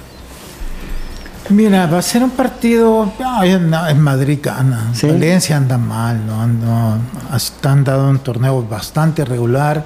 [1.50, 3.12] Mira, va a ser un partido.
[3.44, 4.92] en Madrid gana.
[5.04, 6.42] Valencia anda mal, ¿no?
[6.42, 7.00] Ando,
[7.64, 9.86] han dado un torneo bastante regular.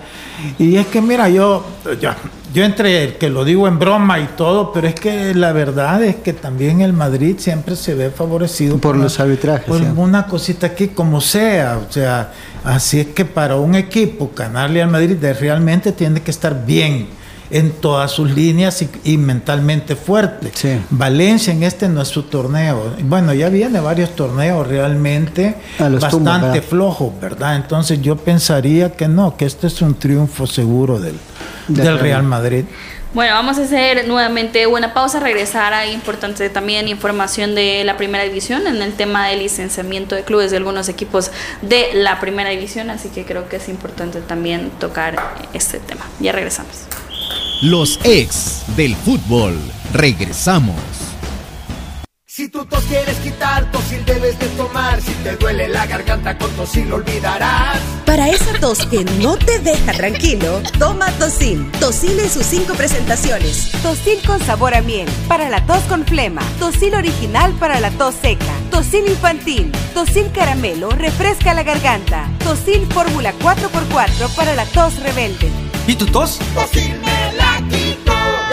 [0.57, 1.65] Y es que, mira, yo,
[1.99, 2.11] yo,
[2.53, 6.17] yo entre que lo digo en broma y todo, pero es que la verdad es
[6.17, 9.67] que también el Madrid siempre se ve favorecido por, los arbitrajes.
[9.67, 11.77] Por una cosita aquí, como sea.
[11.77, 12.31] O sea,
[12.63, 17.18] así es que para un equipo ganarle al Madrid realmente tiene que estar bien
[17.51, 20.51] en todas sus líneas y, mentalmente fuerte.
[20.89, 22.93] Valencia en este no es su torneo.
[23.03, 27.55] Bueno, ya viene varios torneos realmente bastante flojos, ¿verdad?
[27.55, 31.15] Entonces yo pensaría que no, que este es un triunfo seguro del,
[31.67, 32.65] del Real Madrid.
[33.11, 38.23] Bueno, vamos a hacer nuevamente una pausa, regresar a importante también información de la primera
[38.23, 41.31] división en el tema del licenciamiento de clubes de algunos equipos
[41.63, 45.15] de la primera división, así que creo que es importante también tocar
[45.53, 46.05] este tema.
[46.19, 46.85] Ya regresamos.
[47.61, 49.59] Los ex del fútbol.
[49.91, 50.77] Regresamos.
[52.25, 55.01] Si tu tos quieres quitar, tosil debes de tomar.
[55.01, 57.77] Si te duele la garganta, con tosil lo olvidarás.
[58.05, 61.69] Para esa tos que no te deja tranquilo, toma Tosil.
[61.81, 63.73] Tosil en sus cinco presentaciones.
[63.83, 66.41] Tosil con sabor a miel, para la tos con flema.
[66.59, 68.53] Tosil original para la tos seca.
[68.71, 69.69] Tosil infantil.
[69.93, 72.29] Tosil caramelo, refresca la garganta.
[72.41, 75.51] Tosil fórmula 4x4 para la tos rebelde.
[75.87, 76.39] ¿Y tu tos?
[76.55, 76.95] Tosil.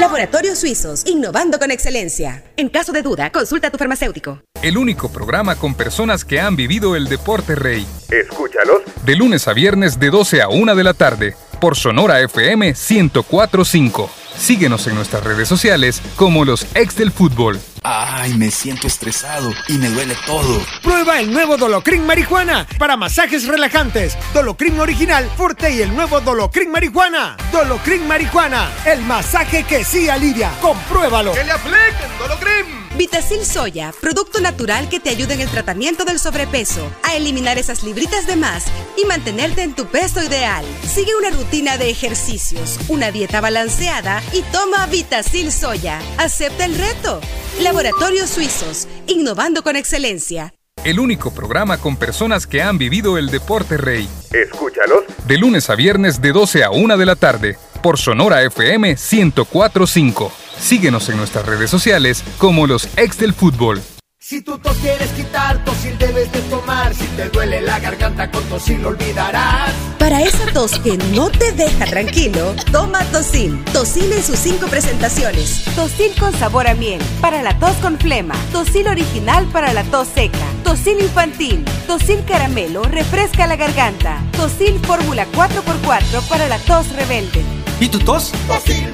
[0.06, 2.44] Laboratorios Suizos, innovando con excelencia.
[2.56, 4.40] En caso de duda, consulta a tu farmacéutico.
[4.62, 7.84] El único programa con personas que han vivido el deporte rey.
[8.08, 8.82] Escúchalos.
[9.04, 14.08] De lunes a viernes de 12 a 1 de la tarde, por Sonora FM 1045.
[14.38, 17.60] Síguenos en nuestras redes sociales como los ex del fútbol.
[17.82, 20.60] Ay, me siento estresado y me duele todo.
[20.82, 24.16] Prueba el nuevo Dolocrin Marihuana para masajes relajantes.
[24.34, 27.36] Dolocrin original, fuerte y el nuevo Dolocrin Marihuana.
[27.52, 30.50] Dolocrin Marihuana, el masaje que sí alivia.
[30.60, 31.32] Compruébalo.
[31.32, 32.85] ¡Que le apliquen Dolocrin!
[32.96, 37.82] Vitacil Soya, producto natural que te ayuda en el tratamiento del sobrepeso, a eliminar esas
[37.82, 38.64] libritas de más
[38.96, 40.64] y mantenerte en tu peso ideal.
[40.82, 46.00] Sigue una rutina de ejercicios, una dieta balanceada y toma Vitacil Soya.
[46.16, 47.20] Acepta el reto.
[47.60, 50.54] Laboratorios Suizos, innovando con excelencia.
[50.82, 54.08] El único programa con personas que han vivido el deporte rey.
[54.32, 55.04] Escúchalos.
[55.26, 60.45] De lunes a viernes de 12 a 1 de la tarde, por Sonora FM 1045.
[60.58, 63.82] Síguenos en nuestras redes sociales como los ex del fútbol.
[64.18, 66.92] Si tú tos quieres quitar, tosil debes de tomar.
[66.92, 69.72] Si te duele la garganta, con tosil lo olvidarás.
[70.00, 73.62] Para esa tos que no te deja tranquilo, toma Tosil.
[73.72, 75.62] Tosil en sus cinco presentaciones.
[75.76, 78.34] Tosil con sabor a miel, para la tos con flema.
[78.50, 80.44] Tosil original para la tos seca.
[80.64, 81.64] Tosil infantil.
[81.86, 84.20] Tosil caramelo, refresca la garganta.
[84.36, 87.44] Tosil fórmula 4x4 para la tos rebelde.
[87.78, 88.32] ¿Y tu tos?
[88.48, 88.92] Tosil.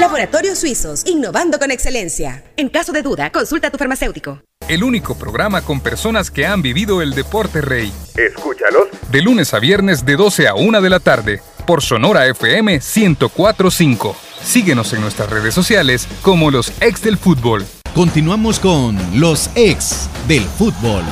[0.00, 2.42] Laboratorios Suizos, innovando con excelencia.
[2.56, 4.40] En caso de duda, consulta a tu farmacéutico.
[4.66, 7.92] El único programa con personas que han vivido el deporte rey.
[8.16, 8.88] Escúchalos.
[9.12, 14.16] De lunes a viernes de 12 a 1 de la tarde, por Sonora FM 1045.
[14.42, 17.66] Síguenos en nuestras redes sociales como los ex del fútbol.
[17.94, 21.04] Continuamos con los ex del fútbol.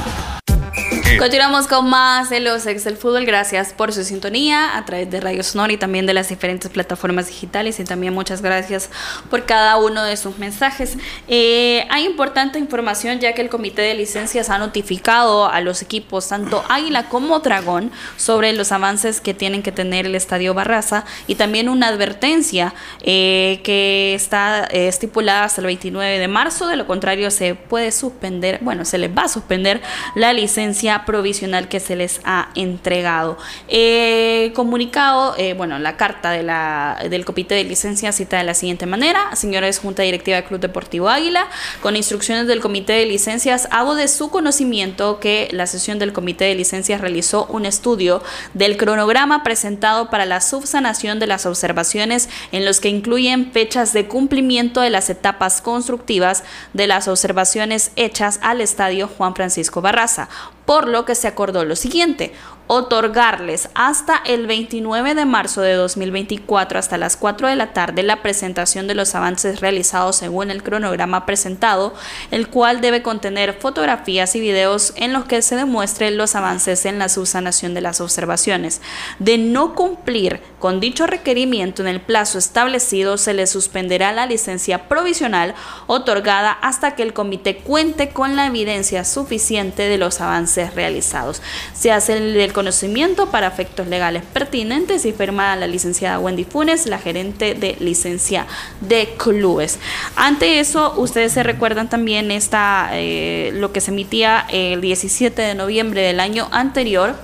[1.18, 3.24] Continuamos con más de los ex del fútbol.
[3.24, 7.26] Gracias por su sintonía a través de Radio Sonora y también de las diferentes plataformas
[7.26, 7.80] digitales.
[7.80, 8.88] Y también muchas gracias
[9.28, 10.96] por cada uno de sus mensajes.
[11.26, 16.28] Eh, hay importante información ya que el Comité de Licencias ha notificado a los equipos,
[16.28, 21.34] tanto Águila como Dragón, sobre los avances que tienen que tener el Estadio Barraza y
[21.34, 26.68] también una advertencia eh, que está eh, estipulada hasta el 29 de marzo.
[26.68, 29.82] De lo contrario, se puede suspender, bueno, se les va a suspender
[30.14, 33.38] la licencia provisional que se les ha entregado.
[33.66, 38.52] Eh, comunicado, eh, bueno, la carta de la, del comité de licencia cita de la
[38.52, 41.46] siguiente manera, señores Junta Directiva del Club Deportivo Águila,
[41.80, 46.44] con instrucciones del comité de licencias, hago de su conocimiento que la sesión del comité
[46.44, 52.66] de licencias realizó un estudio del cronograma presentado para la subsanación de las observaciones en
[52.66, 56.44] los que incluyen fechas de cumplimiento de las etapas constructivas
[56.74, 60.28] de las observaciones hechas al estadio Juan Francisco Barraza,
[60.68, 62.34] por lo que se acordó lo siguiente,
[62.68, 68.22] otorgarles hasta el 29 de marzo de 2024 hasta las 4 de la tarde la
[68.22, 71.94] presentación de los avances realizados según el cronograma presentado,
[72.30, 76.98] el cual debe contener fotografías y videos en los que se demuestren los avances en
[76.98, 78.82] la subsanación de las observaciones.
[79.18, 84.88] De no cumplir con dicho requerimiento en el plazo establecido, se le suspenderá la licencia
[84.88, 85.54] provisional
[85.86, 91.40] otorgada hasta que el comité cuente con la evidencia suficiente de los avances realizados.
[91.72, 96.98] Se hace el conocimiento para efectos legales pertinentes y firmada la licenciada Wendy Funes, la
[96.98, 98.48] gerente de licencia
[98.80, 99.78] de clubes.
[100.16, 105.54] Ante eso, ustedes se recuerdan también esta, eh, lo que se emitía el 17 de
[105.54, 107.14] noviembre del año anterior,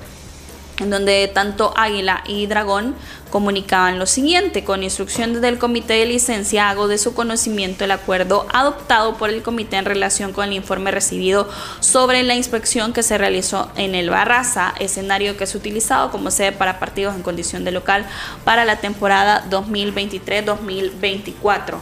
[0.78, 2.96] en donde tanto Águila y Dragón
[3.30, 8.46] comunicaban lo siguiente, con instrucciones del comité de licencia hago de su conocimiento el acuerdo
[8.52, 11.48] adoptado por el comité en relación con el informe recibido
[11.80, 16.52] sobre la inspección que se realizó en el Barraza, escenario que es utilizado como sede
[16.52, 18.06] para partidos en condición de local
[18.44, 21.78] para la temporada 2023-2024.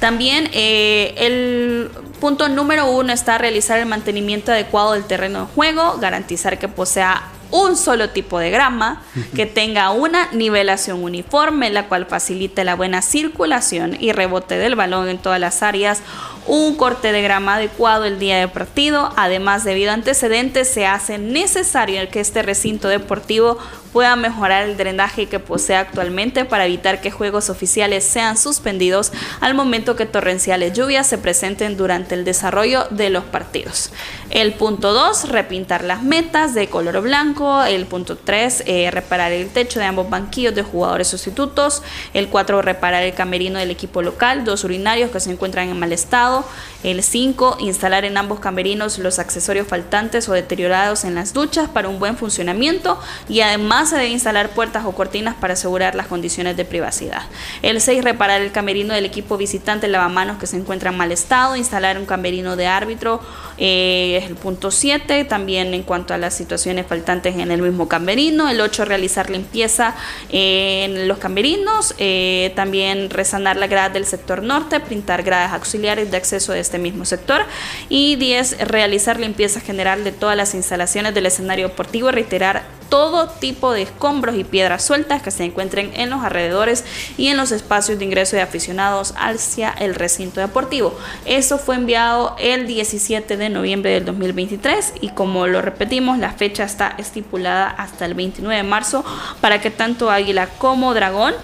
[0.00, 5.98] También eh, el punto número uno está realizar el mantenimiento adecuado del terreno de juego,
[5.98, 9.02] garantizar que posea un solo tipo de grama,
[9.34, 15.08] que tenga una nivelación uniforme, la cual facilite la buena circulación y rebote del balón
[15.08, 16.02] en todas las áreas,
[16.46, 21.18] un corte de grama adecuado el día de partido, además debido a antecedentes se hace
[21.18, 23.58] necesario que este recinto deportivo
[23.92, 29.54] pueda mejorar el drenaje que posee actualmente para evitar que juegos oficiales sean suspendidos al
[29.54, 33.90] momento que torrenciales lluvias se presenten durante el desarrollo de los partidos.
[34.30, 37.64] El punto 2, repintar las metas de color blanco.
[37.64, 41.82] El punto 3, eh, reparar el techo de ambos banquillos de jugadores sustitutos.
[42.14, 45.92] El 4, reparar el camerino del equipo local, dos urinarios que se encuentran en mal
[45.92, 46.44] estado.
[46.84, 51.88] El 5, instalar en ambos camerinos los accesorios faltantes o deteriorados en las duchas para
[51.88, 56.56] un buen funcionamiento y además se debe instalar puertas o cortinas para asegurar las condiciones
[56.56, 57.22] de privacidad.
[57.62, 61.56] El 6, reparar el camerino del equipo visitante lavamanos que se encuentra en mal estado,
[61.56, 63.20] instalar un camerino de árbitro,
[63.58, 67.88] eh, es el punto 7, también en cuanto a las situaciones faltantes en el mismo
[67.88, 68.48] camerino.
[68.48, 69.94] El 8, realizar limpieza
[70.30, 76.16] en los camerinos, eh, también resanar la grada del sector norte, pintar gradas auxiliares de
[76.16, 77.42] acceso de este mismo sector.
[77.88, 83.72] Y 10, realizar limpieza general de todas las instalaciones del escenario deportivo reiterar todo tipo
[83.72, 86.84] de escombros y piedras sueltas que se encuentren en los alrededores
[87.16, 90.98] y en los espacios de ingreso de aficionados hacia el recinto deportivo.
[91.24, 96.64] Eso fue enviado el 17 de noviembre del 2023 y como lo repetimos, la fecha
[96.64, 99.04] está estipulada hasta el 29 de marzo
[99.40, 101.34] para que tanto Águila como Dragón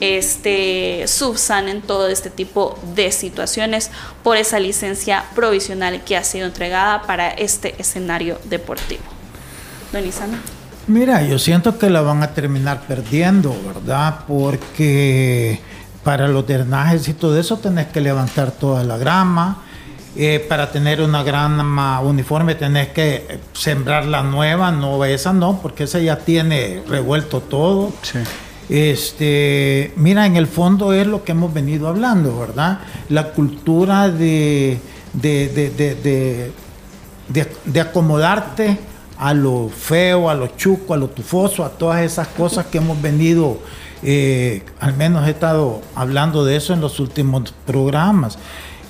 [0.00, 3.90] este, subsanen todo este tipo de situaciones
[4.22, 9.02] por esa licencia provisional que ha sido entregada para este escenario deportivo.
[9.92, 10.40] Don Isana.
[10.88, 14.20] Mira, yo siento que la van a terminar perdiendo, ¿verdad?
[14.26, 15.60] Porque
[16.02, 19.62] para los drenajes y todo eso tenés que levantar toda la grama.
[20.14, 25.84] Eh, para tener una grama uniforme tenés que sembrar la nueva, no esa no, porque
[25.84, 27.92] esa ya tiene revuelto todo.
[28.02, 28.18] Sí.
[28.68, 32.80] Este, mira, en el fondo es lo que hemos venido hablando, ¿verdad?
[33.08, 34.78] La cultura de,
[35.14, 36.52] de,
[37.64, 38.78] de acomodarte
[39.22, 43.00] a lo feo, a lo chuco, a lo tufoso, a todas esas cosas que hemos
[43.00, 43.60] venido,
[44.02, 48.36] eh, al menos he estado hablando de eso en los últimos programas.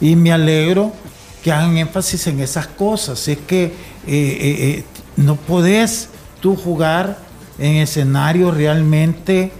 [0.00, 0.90] Y me alegro
[1.44, 3.28] que hagan énfasis en esas cosas.
[3.28, 3.72] Es que eh,
[4.06, 4.84] eh,
[5.16, 6.08] no podés
[6.40, 7.18] tú jugar
[7.58, 9.52] en escenarios realmente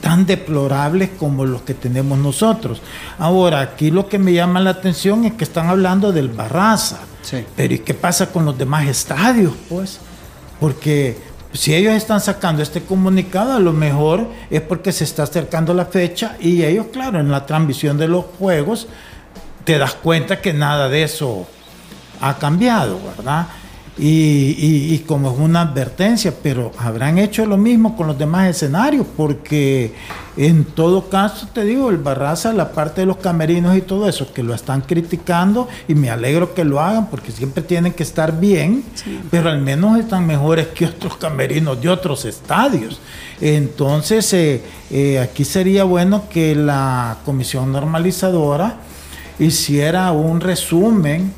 [0.00, 2.82] tan deplorables como los que tenemos nosotros.
[3.20, 6.98] Ahora, aquí lo que me llama la atención es que están hablando del Barraza.
[7.56, 9.52] Pero ¿y qué pasa con los demás estadios?
[9.68, 9.98] Pues
[10.58, 11.16] porque
[11.52, 15.86] si ellos están sacando este comunicado, a lo mejor es porque se está acercando la
[15.86, 18.86] fecha y ellos, claro, en la transmisión de los juegos,
[19.64, 21.46] te das cuenta que nada de eso
[22.20, 23.46] ha cambiado, ¿verdad?
[24.02, 29.92] Y, como es una advertencia, pero habrán hecho lo mismo con los demás escenarios, porque
[30.38, 34.32] en todo caso, te digo, el Barraza, la parte de los camerinos y todo eso,
[34.32, 38.40] que lo están criticando, y me alegro que lo hagan, porque siempre tienen que estar
[38.40, 38.82] bien,
[39.30, 43.00] pero al menos están mejores que otros camerinos de otros estadios.
[43.38, 48.76] Entonces, eh, eh, aquí sería bueno que la comisión normalizadora
[49.38, 51.34] hiciera un resumen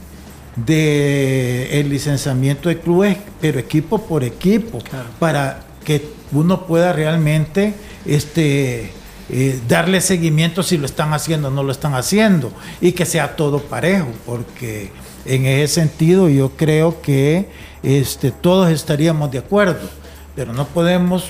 [0.57, 4.79] de el licenciamiento de clubes, pero equipo por equipo,
[5.19, 7.75] para que uno pueda realmente
[8.05, 8.91] este,
[9.31, 13.37] eh, darle seguimiento si lo están haciendo o no lo están haciendo, y que sea
[13.37, 14.91] todo parejo, porque
[15.25, 17.49] en ese sentido yo creo que
[17.83, 19.89] este, todos estaríamos de acuerdo,
[20.37, 21.25] pero no podemos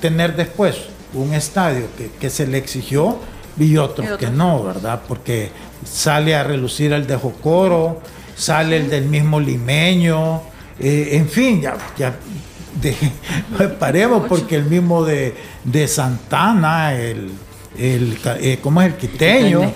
[0.00, 0.76] tener después
[1.14, 1.86] un estadio
[2.18, 3.18] que, se le exigió
[3.58, 5.02] y otro, que no, ¿verdad?
[5.06, 5.50] Porque
[5.84, 8.00] sale a relucir el de Jocoro,
[8.34, 10.42] sale el del mismo limeño,
[10.78, 12.16] eh, en fin, ya, ya
[13.78, 15.34] paremos porque el mismo de,
[15.88, 17.30] Santana, el,
[17.78, 19.72] el, eh, ¿cómo es el quiteño?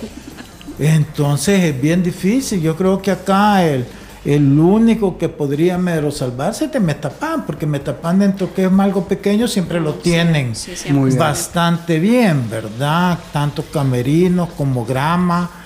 [0.77, 3.85] Entonces es bien difícil, yo creo que acá el,
[4.25, 9.05] el único que podría mero salvarse es de Metapan, porque Metapan dentro que es algo
[9.05, 10.53] pequeño siempre lo tienen
[11.17, 13.17] bastante bien, ¿verdad?
[13.31, 15.58] Tanto camerinos como grama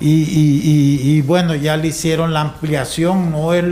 [0.00, 3.64] y, bueno, ya le hicieron la ampliación, no es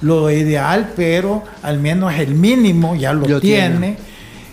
[0.00, 3.96] lo, ideal, pero al menos el mínimo ya lo, tiene.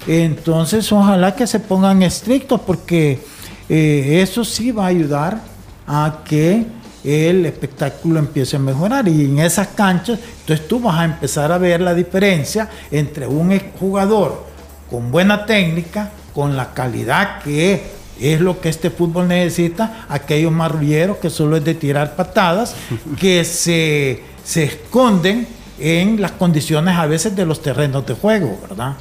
[0.08, 3.20] Entonces, ojalá que se pongan estrictos porque
[3.68, 5.40] eh, eso sí va a ayudar
[5.88, 6.66] a que
[7.04, 9.08] el espectáculo empiece a mejorar.
[9.08, 13.58] Y en esas canchas, entonces tú vas a empezar a ver la diferencia entre un
[13.80, 14.48] jugador
[14.90, 21.18] con buena técnica, con la calidad que es lo que este fútbol necesita, aquellos marrulleros
[21.18, 22.76] que solo es de tirar patadas,
[23.20, 24.24] que se,
[24.56, 25.48] esconden
[25.80, 28.96] en las condiciones a veces de los terrenos de juego, ¿verdad?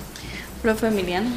[0.63, 1.31] Profe Emiliano.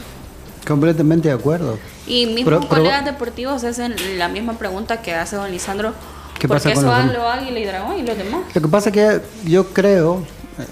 [0.68, 1.80] Completamente de acuerdo.
[2.06, 5.94] Y mismos colegas deportivos hacen la misma pregunta que hace don Lisandro.
[6.38, 8.42] ¿Qué ¿Por qué eso lo Águila y Dragón y los demás?
[8.54, 10.24] Lo que pasa es que yo creo
[10.58, 10.66] eh,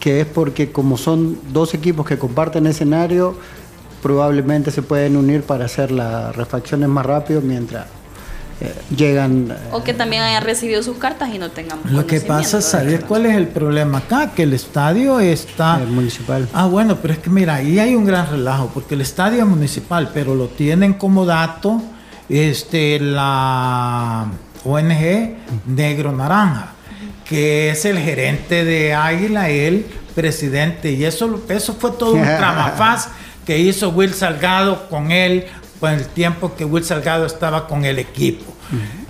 [0.00, 3.36] que es porque como son dos equipos que comparten escenario,
[4.04, 7.86] probablemente se pueden unir para hacer las refacciones más rápido mientras
[8.60, 9.50] eh, llegan.
[9.50, 11.78] Eh, o que también hayan recibido sus cartas y no tengan.
[11.90, 14.32] Lo que pasa, ¿sabes cuál es el problema acá?
[14.36, 15.80] Que el estadio está.
[15.80, 16.46] El municipal.
[16.52, 19.46] Ah, bueno, pero es que mira, ahí hay un gran relajo, porque el estadio es
[19.46, 21.80] municipal, pero lo tienen como dato
[22.28, 24.26] este, la
[24.66, 25.34] ONG
[25.66, 26.74] Negro Naranja,
[27.24, 33.08] que es el gerente de Águila, el presidente, y eso, eso fue todo un tramafaz
[33.44, 35.46] que hizo Will Salgado con él
[35.80, 38.44] con el tiempo que Will Salgado estaba con el equipo.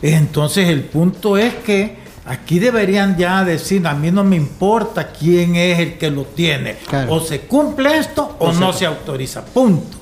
[0.02, 5.56] Entonces el punto es que aquí deberían ya decir, a mí no me importa quién
[5.56, 6.76] es el que lo tiene.
[7.08, 8.86] O se cumple esto o, no se...
[8.86, 9.44] autoriza.
[9.44, 9.96] Punto.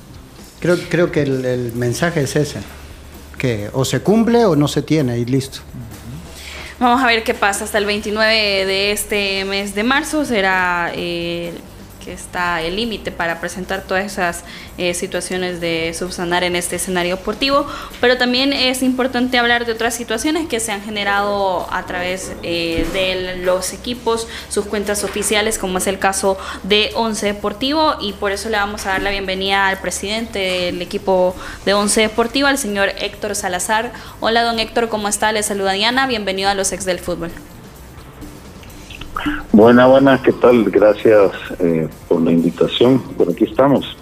[0.59, 2.59] Creo, creo que el, mensaje es ese,
[3.37, 5.59] que o se cumple o no se tiene y listo.
[6.79, 10.25] Vamos a ver qué pasa hasta el 29 de este mes de marzo.
[10.25, 11.53] Será eh,
[12.03, 14.43] que está el límite para presentar todas esas
[14.77, 17.65] eh, situaciones de subsanar en este escenario deportivo,
[18.01, 22.85] pero también es importante hablar de otras situaciones que se han generado a través eh,
[22.93, 28.31] de los equipos, sus cuentas oficiales, como es el caso de Once Deportivo, y por
[28.31, 31.35] eso le vamos a dar la bienvenida al presidente del equipo
[31.65, 33.91] de Once Deportivo, al señor Héctor Salazar.
[34.19, 35.31] Hola, don Héctor, ¿cómo está?
[35.31, 37.31] Le saluda Diana, bienvenido a los ex del fútbol.
[39.63, 40.65] Buena, buena, ¿qué tal?
[40.65, 42.99] Gracias eh, por la invitación.
[43.17, 43.95] Por aquí estamos.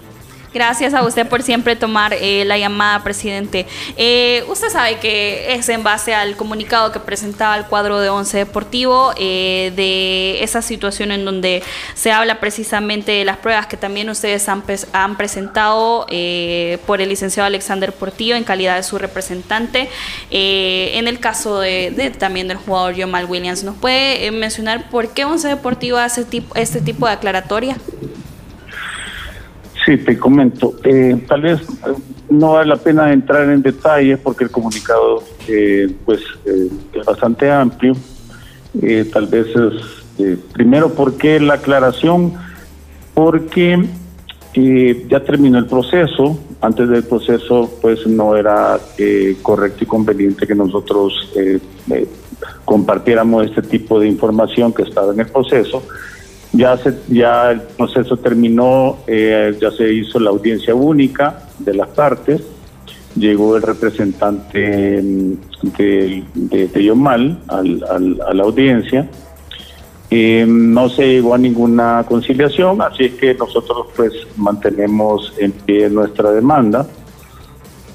[0.54, 3.66] Gracias a usted por siempre tomar eh, la llamada, presidente.
[3.96, 8.36] Eh, usted sabe que es en base al comunicado que presentaba el cuadro de Once
[8.36, 11.62] Deportivo, eh, de esa situación en donde
[11.94, 16.06] se habla precisamente de las pruebas que también ustedes han, han presentado
[16.86, 19.88] por el licenciado Alexander Portillo en calidad de su representante.
[20.30, 25.48] en el caso de, también del jugador Jamal Williams, ¿nos puede mencionar por qué Once
[25.48, 27.76] Deportivo hace tipo, este tipo de aclaratoria?
[29.84, 30.74] Sí, te comento.
[30.84, 31.94] Eh, tal vez eh,
[32.30, 37.94] no vale la pena entrar en detalles porque el comunicado eh, pues es bastante amplio.
[39.12, 42.32] tal vez es primero porque la aclaración
[43.14, 43.86] porque
[44.54, 46.38] ya terminó el proceso.
[46.60, 48.78] Antes del proceso pues no era
[49.42, 51.12] correcto y conveniente que nosotros
[52.64, 55.82] compartiéramos este tipo de información que estaba en el proceso
[56.52, 61.88] Ya, se, ya el proceso terminó, eh, ya se hizo la audiencia única de las
[61.88, 62.42] partes,
[63.16, 65.32] llegó el representante mm,
[65.78, 67.82] de, de, de Yomal al,
[68.26, 69.08] a la audiencia.
[70.10, 75.88] Eh, no se llegó a ninguna conciliación, así es que nosotros pues mantenemos en pie
[75.88, 76.86] nuestra demanda.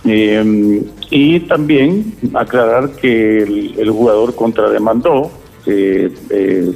[0.04, 0.82] Eh,
[1.12, 5.30] y también aclarar que el, el jugador contrademandó,
[5.66, 6.72] eh, eh,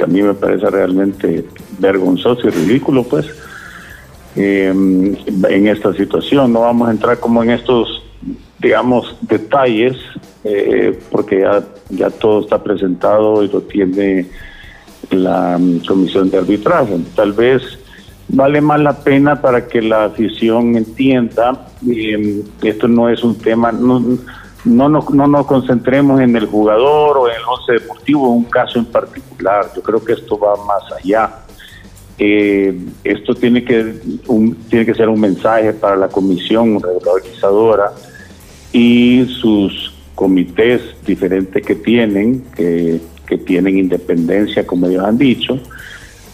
[0.00, 1.44] que a mí me parece realmente
[1.78, 3.26] vergonzoso y ridículo, pues,
[4.34, 6.54] eh, en esta situación.
[6.54, 8.02] No vamos a entrar como en estos,
[8.58, 9.96] digamos, detalles,
[10.44, 14.26] eh, porque ya, ya todo está presentado y lo tiene
[15.10, 16.96] la mm, comisión de arbitraje.
[17.14, 17.60] Tal vez
[18.28, 23.70] vale más la pena para que la afición entienda eh, esto no es un tema,
[24.64, 28.44] no, nos, no nos concentremos en el jugador o en el once deportivo, en un
[28.44, 29.70] caso en particular.
[29.74, 31.44] Yo creo que esto va más allá.
[32.18, 37.92] Eh, esto tiene que, un, tiene que ser un mensaje para la comisión regularizadora
[38.72, 43.00] y sus comités diferentes que tienen, que,
[43.46, 45.58] tienen independencia, como ellos han dicho,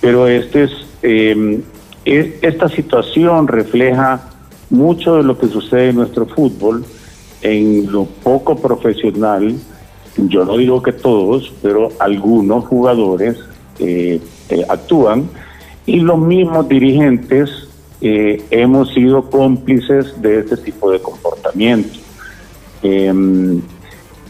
[0.01, 0.73] pero este es,
[1.03, 1.61] eh,
[2.05, 4.31] es, esta situación refleja
[4.71, 6.85] mucho de lo que sucede en nuestro fútbol,
[7.47, 9.55] en lo poco profesional,
[10.17, 13.37] yo no digo que todos, pero algunos jugadores
[13.79, 15.29] eh, eh, actúan
[15.85, 17.51] y los mismos dirigentes
[18.01, 21.99] eh, hemos sido cómplices de este tipo de comportamiento.
[22.83, 23.13] Eh,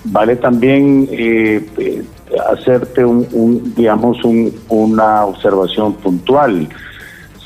[0.05, 2.05] vale también eh,
[2.51, 6.69] hacerte un, digamos un, una observación puntual.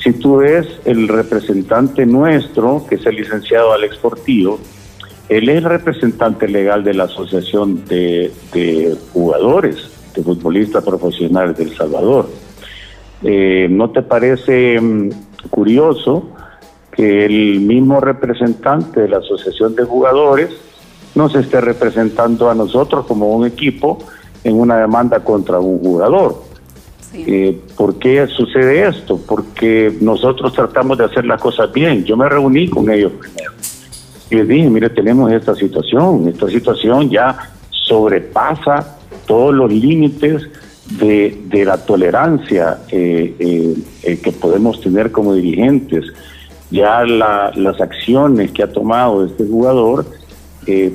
[0.03, 4.59] Si tú ves el representante nuestro, que es el licenciado Alex Portillo,
[5.29, 9.77] él es el representante legal de la Asociación de, de Jugadores,
[10.15, 12.29] de Futbolistas Profesionales de El Salvador.
[13.23, 15.09] Eh, ¿No te parece mm,
[15.49, 16.29] curioso
[16.91, 20.49] que el mismo representante de la Asociación de Jugadores
[21.15, 23.99] nos esté representando a nosotros como un equipo
[24.43, 26.43] en una demanda contra un jugador?
[27.11, 27.23] Sí.
[27.27, 29.19] Eh, ¿Por qué sucede esto?
[29.25, 32.03] Porque nosotros tratamos de hacer las cosas bien.
[32.05, 33.51] Yo me reuní con ellos primero
[34.31, 37.37] y les dije, mire, tenemos esta situación, esta situación ya
[37.69, 40.47] sobrepasa todos los límites
[40.99, 46.05] de, de la tolerancia eh, eh, eh, que podemos tener como dirigentes.
[46.69, 50.05] Ya la, las acciones que ha tomado este jugador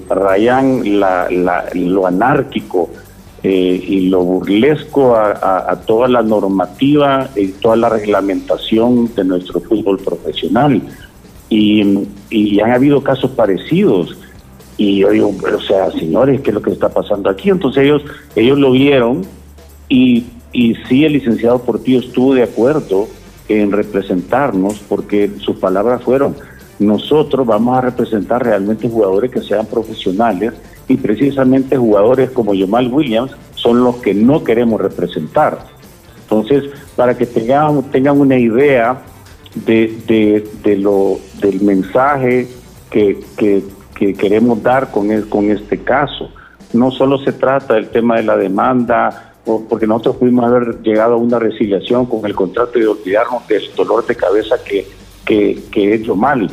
[0.08, 1.28] rayan la,
[1.74, 2.88] lo anárquico
[3.42, 10.80] y lo burlesco a toda la normativa y toda la reglamentación de nuestro fútbol profesional.
[11.48, 14.18] Y, y han habido casos parecidos.
[14.76, 17.50] Y yo digo, o sea, señores, ¿qué es lo que está pasando aquí?
[17.50, 18.02] Entonces ellos,
[18.34, 19.22] ellos lo vieron
[19.88, 23.08] y, y sí el licenciado Portillo estuvo de acuerdo
[23.48, 26.36] en representarnos porque sus palabras fueron,
[26.78, 30.52] nosotros vamos a representar realmente jugadores que sean profesionales
[30.88, 35.58] y precisamente jugadores como Yomal Williams son los que no queremos representar.
[36.22, 39.00] Entonces, para que tengan, tengan una idea
[39.64, 42.48] de, de, de lo, del mensaje
[42.90, 43.62] que, que,
[43.94, 46.30] que queremos dar con, el, con este caso,
[46.72, 49.34] no solo se trata del tema de la demanda,
[49.68, 54.04] porque nosotros pudimos haber llegado a una resiliación con el contrato y olvidarnos del dolor
[54.06, 54.86] de cabeza que,
[55.24, 56.50] que, que he hecho mal,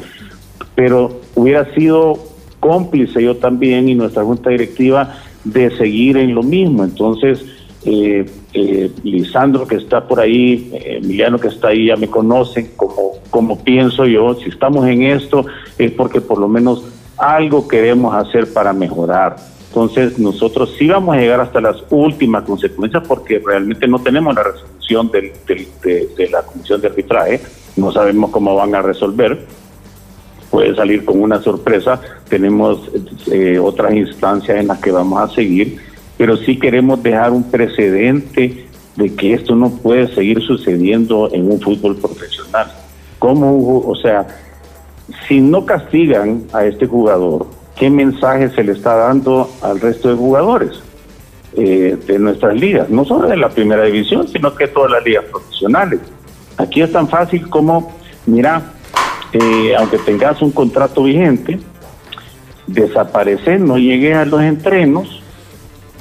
[0.76, 2.18] pero hubiera sido
[2.60, 6.84] cómplice yo también y nuestra junta directiva de seguir en lo mismo.
[6.84, 7.44] Entonces,
[7.84, 13.14] eh, eh, Lisandro que está por ahí, Emiliano que está ahí, ya me conocen como,
[13.30, 14.36] como pienso yo.
[14.36, 15.46] Si estamos en esto
[15.78, 16.84] es porque por lo menos
[17.18, 19.36] algo queremos hacer para mejorar.
[19.70, 24.44] Entonces nosotros sí vamos a llegar hasta las últimas consecuencias porque realmente no tenemos la
[24.44, 27.42] resolución del, del, de, de la comisión de arbitraje,
[27.76, 29.48] no sabemos cómo van a resolver,
[30.54, 32.00] puede salir con una sorpresa.
[32.30, 32.88] Tenemos
[33.32, 35.80] eh, otras instancias en las que vamos a seguir,
[36.24, 38.66] pero sí queremos dejar un precedente
[38.96, 42.72] de que esto no puede seguir sucediendo en un fútbol profesional.
[43.20, 44.26] ¿Cómo, o sea,
[45.28, 50.16] si no castigan a este jugador, qué mensaje se le está dando al resto de
[50.16, 50.72] jugadores
[51.58, 52.90] eh, de nuestras ligas?
[52.90, 56.00] No solo de la primera división, sino que todas las ligas profesionales.
[56.56, 57.92] Aquí es tan fácil como,
[58.28, 58.72] mira,
[59.34, 61.60] eh, aunque tengas un contrato vigente,
[62.68, 65.20] desaparecer, no llegues a los entrenos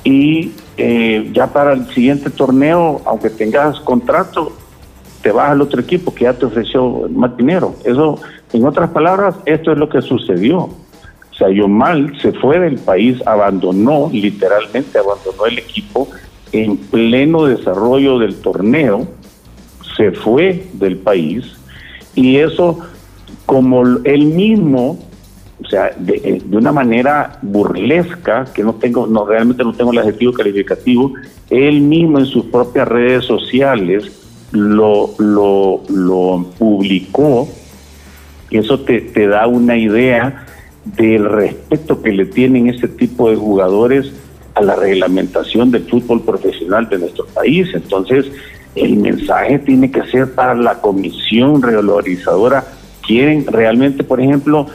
[0.04, 4.52] y eh, ya para el siguiente torneo, aunque tengas contrato,
[5.22, 7.76] te vas al otro equipo que ya te ofreció más dinero.
[7.84, 8.18] Eso,
[8.52, 10.58] en otras palabras, esto es lo que sucedió.
[10.58, 16.08] O sea, Yomal se fue del país, abandonó, literalmente abandonó el equipo
[16.52, 19.06] en pleno desarrollo del torneo,
[19.96, 21.44] se fue del país
[22.14, 22.78] y eso
[23.46, 24.98] como él mismo,
[25.64, 29.98] o sea, de, de, una manera burlesca, que no tengo, no realmente no tengo el
[29.98, 31.12] adjetivo calificativo,
[31.50, 34.10] él mismo en sus propias redes sociales
[34.52, 37.48] lo, lo, lo publicó,
[38.50, 40.46] y eso te, te da una idea
[40.84, 44.12] del respeto que le tienen ese tipo de jugadores
[44.54, 47.68] a la reglamentación del fútbol profesional de nuestro país.
[47.72, 48.26] Entonces,
[48.74, 52.64] el mensaje tiene que ser para la comisión regularizadora.
[53.06, 54.66] Quieren realmente, por ejemplo,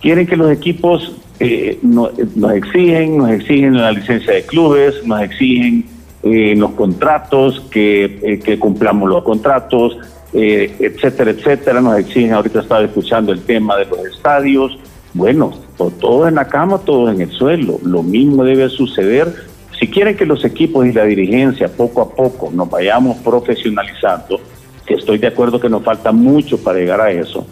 [0.00, 2.12] quieren que los equipos eh, nos
[2.54, 5.84] exigen, nos exigen la licencia de clubes, nos exigen
[6.22, 9.96] eh, los contratos, que, eh, que, cumplamos los contratos,
[10.32, 11.80] eh, etcétera, etcétera.
[11.80, 14.76] Nos exigen, ahorita estaba escuchando el tema de los estadios.
[15.14, 17.78] Bueno, todos en la cama, todos en el suelo.
[17.84, 19.32] Lo mismo debe suceder.
[19.78, 24.40] Si quieren que los equipos y la dirigencia poco a poco nos vayamos profesionalizando,
[24.84, 27.46] que estoy de acuerdo que nos falta mucho para llegar a eso,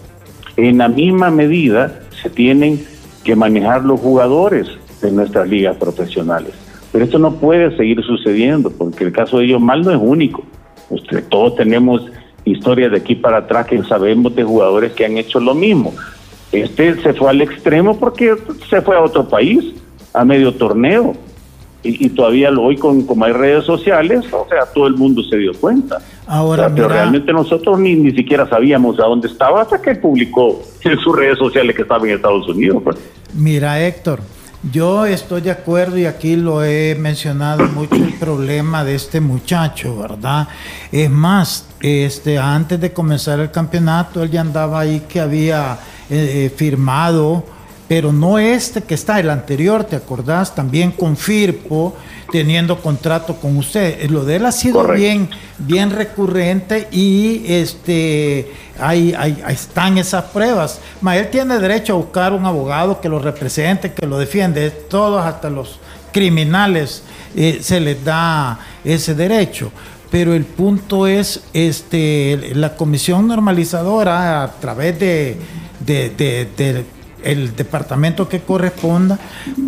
[0.56, 2.84] en la misma medida se tienen
[3.22, 4.66] que manejar los jugadores
[5.00, 6.54] de nuestras ligas profesionales.
[6.90, 10.42] Pero esto no puede seguir sucediendo, porque el caso de ellos mal no es único.
[10.88, 12.02] Usted, todos tenemos
[12.44, 15.92] historias de aquí para atrás que sabemos de jugadores que han hecho lo mismo.
[16.50, 18.34] Este se fue al extremo porque
[18.70, 19.74] se fue a otro país,
[20.12, 21.14] a medio torneo.
[21.84, 25.22] Y, y todavía lo hoy con como hay redes sociales, o sea, todo el mundo
[25.22, 26.00] se dio cuenta.
[26.26, 29.80] Ahora, o sea, pero mira, realmente nosotros ni, ni siquiera sabíamos a dónde estaba hasta
[29.80, 32.82] que publicó en sus redes sociales que estaba en Estados Unidos.
[32.82, 32.96] Pues.
[33.34, 34.20] Mira, Héctor,
[34.72, 39.98] yo estoy de acuerdo y aquí lo he mencionado mucho el problema de este muchacho,
[39.98, 40.48] ¿verdad?
[40.90, 45.78] Es más, este, antes de comenzar el campeonato, él ya andaba ahí que había
[46.08, 47.44] eh, firmado,
[47.88, 50.54] pero no este que está, el anterior, ¿te acordás?
[50.54, 51.94] También con Firpo,
[52.32, 54.08] teniendo contrato con usted.
[54.10, 55.00] Lo de él ha sido Correcto.
[55.02, 55.28] bien,
[55.58, 60.80] bien recurrente y este ahí, ahí, ahí están esas pruebas.
[61.02, 64.70] Ma, él tiene derecho a buscar un abogado que lo represente, que lo defiende.
[64.70, 65.78] Todos, hasta los
[66.12, 67.02] criminales,
[67.36, 69.70] eh, se les da ese derecho.
[70.10, 75.36] Pero el punto es, este, la comisión normalizadora a través de,
[75.84, 76.84] de, de- de
[77.24, 79.18] el departamento que corresponda,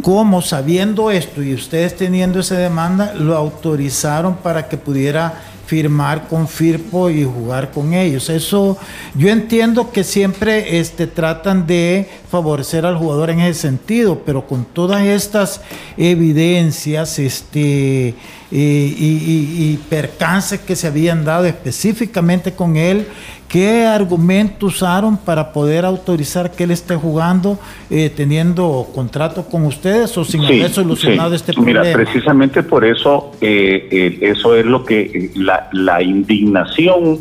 [0.03, 5.35] como sabiendo esto y ustedes teniendo esa demanda, lo autorizaron para que pudiera
[5.67, 8.31] firmar con Firpo y jugar con ellos.
[8.31, 8.79] Eso
[9.15, 14.65] yo entiendo que siempre este, tratan de favorecer al jugador en ese sentido, pero con
[14.65, 15.61] todas estas
[15.97, 18.15] evidencias este, eh,
[18.53, 23.09] y, percances que se habían dado específicamente con él,
[23.49, 27.59] ¿qué argumento usaron para poder autorizar que él esté jugando
[27.91, 31.37] eh, teniendo contrato con ustedes o sin Sí, haber solucionado sí.
[31.37, 32.05] este Mira, problema?
[32.05, 37.21] precisamente por eso, eh, eh, eso es lo que eh, la, la indignación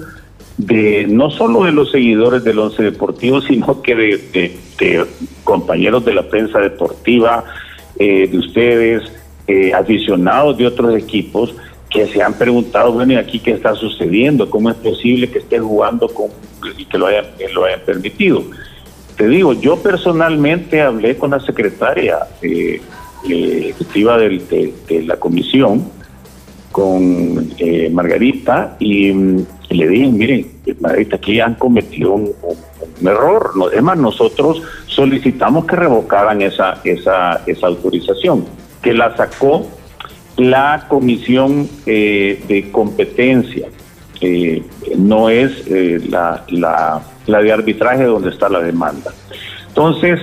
[0.58, 5.06] de no solo de los seguidores del Once Deportivo, sino que de, de- de
[5.44, 7.44] compañeros de la prensa deportiva,
[8.00, 9.04] eh, de ustedes,
[9.48, 11.54] eh, aficionados de otros equipos,
[11.96, 14.50] que se han preguntado, bueno, ¿y aquí qué está sucediendo?
[14.50, 16.28] ¿Cómo es posible que esté jugando con,
[16.78, 18.44] y que lo hayan, que lo hayan permitido?
[19.16, 22.82] Te digo, yo personalmente hablé con la secretaria eh,
[23.30, 25.86] eh, ejecutiva del- de, la comisión,
[26.72, 33.08] con eh, Margarita, y, mm, le dije, miren, eh, Margarita, aquí han cometido un, un-
[33.08, 33.52] error.
[33.56, 38.46] No, es más, nosotros solicitamos que revocaran esa, esa, esa autorización,
[38.82, 39.66] que la sacó
[40.38, 43.68] la comisión eh, de competencia.
[44.22, 44.64] Eh,
[44.98, 49.14] no es eh, la, la, de arbitraje donde está la demanda.
[49.68, 50.20] Entonces,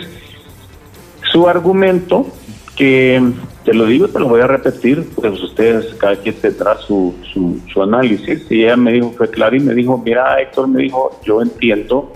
[1.31, 2.27] su argumento,
[2.75, 3.23] que
[3.65, 7.61] te lo digo, te lo voy a repetir, pues ustedes, cada quien tendrá su, su,
[7.73, 11.21] su análisis, y ella me dijo, fue claro, y me dijo, mira, Héctor, me dijo,
[11.25, 12.13] yo entiendo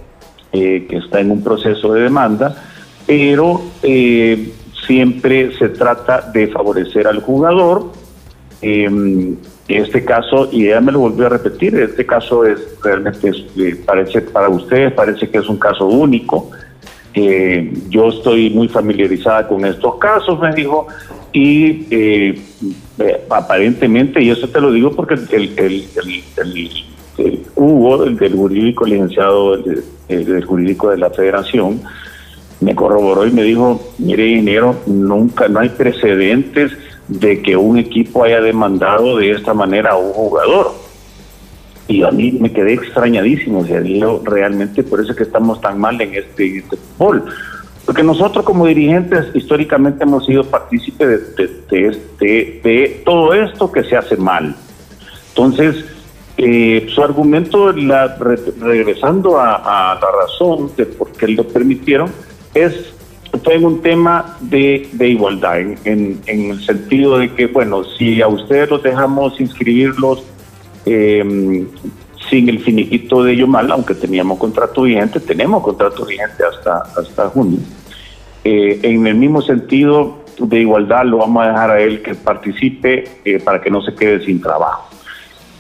[0.53, 2.57] eh, que está en un proceso de demanda,
[3.07, 4.53] pero eh,
[4.87, 7.93] siempre se trata de favorecer al jugador,
[8.63, 9.35] eh,
[9.69, 14.21] este caso, y ella me lo volvió a repetir, este caso es realmente, eh, parece
[14.21, 16.51] para ustedes, parece que es un caso único.
[17.19, 20.87] Eh, yo estoy muy familiarizada con estos casos, me dijo,
[21.33, 22.39] y eh,
[22.99, 28.85] eh, aparentemente, y eso te lo digo porque el, el, el, Hugo, el del jurídico
[28.85, 29.55] licenciado,
[30.09, 31.81] el, jurídico de la federación,
[32.61, 36.73] me corroboró y me dijo, mire ingeniero, nunca, no hay precedentes
[37.09, 40.73] de que un equipo haya demandado de esta manera a un jugador.
[41.89, 45.61] Y a mí me quedé extrañadísimo, o sea, digo, realmente por eso es que estamos
[45.61, 47.25] tan mal en este, en este fútbol,
[47.85, 53.85] Porque nosotros como dirigentes históricamente hemos sido partícipes de, de, de, de, todo esto que
[53.85, 54.57] se hace mal.
[55.29, 55.85] Entonces,
[56.39, 58.17] eh, su argumento, la,
[58.61, 62.11] regresando a, a, la razón de por qué lo permitieron,
[62.57, 62.93] es
[63.45, 68.29] fue un tema de, de igualdad, en, en, el sentido de que, bueno, si a
[68.29, 70.25] ustedes los dejamos inscribirlos
[70.87, 71.67] eh,
[72.31, 77.59] sin el finiquito de Yomal, aunque teníamos contrato vigente, tenemos contrato vigente hasta, hasta junio.
[78.45, 83.05] Eh, en el mismo sentido de igualdad, lo vamos a dejar a él que participe
[83.25, 84.89] eh, para que no se quede sin trabajo.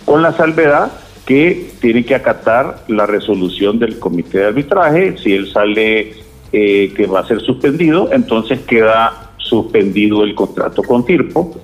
[0.05, 0.92] Con la salvedad
[1.24, 5.18] que tiene que acatar la resolución del comité de arbitraje.
[5.18, 6.26] Si él sale
[6.59, 11.54] eh, que va a ser suspendido, entonces queda suspendido el contrato con Firpo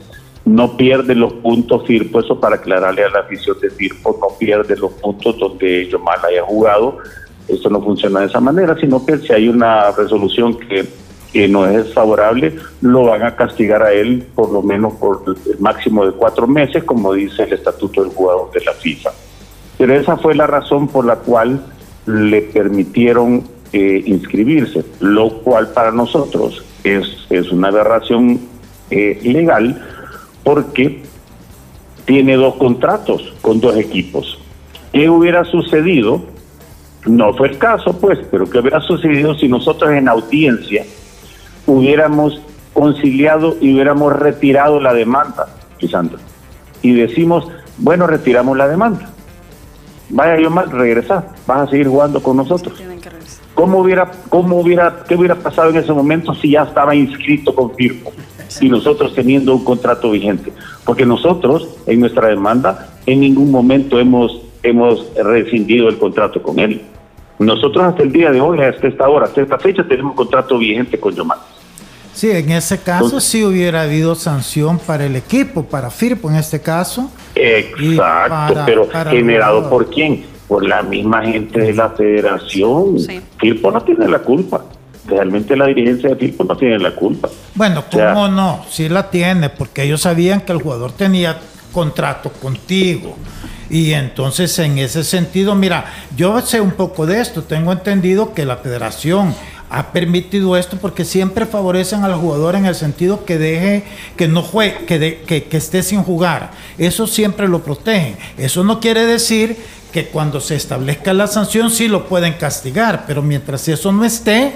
[0.44, 4.76] no pierde los puntos Firpo, eso para aclararle a la afición de Firpo, no pierde
[4.76, 6.98] los puntos donde Yomal haya jugado,
[7.48, 10.84] esto no funciona de esa manera, sino que si hay una resolución que,
[11.32, 15.58] que no es favorable, lo van a castigar a él por lo menos por el
[15.60, 19.10] máximo de cuatro meses, como dice el estatuto del jugador de la FIFA.
[19.78, 21.64] Pero esa fue la razón por la cual
[22.06, 28.40] le permitieron eh, inscribirse, lo cual para nosotros es, es una aberración
[28.90, 29.82] eh, legal
[30.44, 31.02] porque
[32.04, 34.38] tiene dos contratos con dos equipos.
[34.92, 36.22] ¿Qué hubiera sucedido?
[37.06, 40.84] No fue el caso, pues, pero ¿qué hubiera sucedido si nosotros en audiencia
[41.66, 42.40] hubiéramos
[42.74, 45.48] conciliado y hubiéramos retirado la demanda,
[45.80, 46.18] Lisandro?
[46.82, 47.48] Y decimos,
[47.78, 49.08] bueno, retiramos la demanda.
[50.10, 52.78] Vaya yo mal, regresar, vas a seguir jugando con nosotros.
[53.54, 57.74] ¿Cómo hubiera, cómo hubiera, qué hubiera pasado en ese momento si ya estaba inscrito con
[57.74, 58.12] Firpo?
[58.60, 60.52] y nosotros teniendo un contrato vigente.
[60.84, 66.82] Porque nosotros, en nuestra demanda, en ningún momento hemos, hemos rescindido el contrato con él.
[67.38, 70.98] Nosotros hasta el día de hoy, hasta esta hora, hasta esta fecha, tenemos contrato vigente
[70.98, 71.38] con Yomar.
[72.12, 76.60] Sí, en ese caso sí hubiera habido sanción para el equipo, para Firpo en este
[76.60, 77.10] caso.
[77.34, 80.26] Exacto, pero generado por quién?
[80.52, 82.98] Por la misma gente de la federación.
[83.38, 84.62] Firpo no tiene la culpa
[85.06, 87.28] realmente la dirigencia de Firpo no tiene la culpa.
[87.54, 88.64] Bueno, ¿cómo no?
[88.70, 91.38] Sí la tiene, porque ellos sabían que el jugador tenía
[91.72, 93.16] contrato contigo.
[93.70, 98.44] Y entonces en ese sentido, mira, yo sé un poco de esto, tengo entendido que
[98.44, 99.34] la federación
[99.70, 103.84] ha permitido esto porque siempre favorecen al jugador en el sentido que deje,
[104.18, 106.50] que no juegue, que, que, que esté sin jugar.
[106.76, 108.16] Eso siempre lo protegen.
[108.36, 109.56] Eso no quiere decir
[109.92, 114.52] que cuando se establezca la sanción sí lo pueden castigar, pero mientras eso no esté,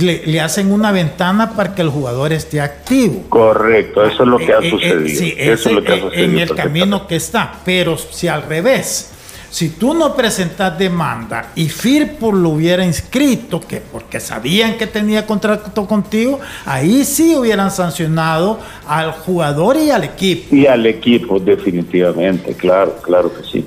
[0.00, 3.24] le, hacen una ventana para que el jugador esté activo.
[3.28, 5.08] Correcto, eso es lo que ha eh, eh, sucedido.
[5.08, 6.24] sí, eso es lo que ha sucedido.
[6.24, 9.12] En el camino que está, pero si al revés,
[9.50, 15.26] si tú no presentas demanda y Firpo lo hubiera inscrito, que porque sabían que tenía
[15.26, 20.54] contrato contigo, ahí sí hubieran sancionado al jugador y al equipo.
[20.54, 23.66] Y al equipo, definitivamente, claro, claro que sí.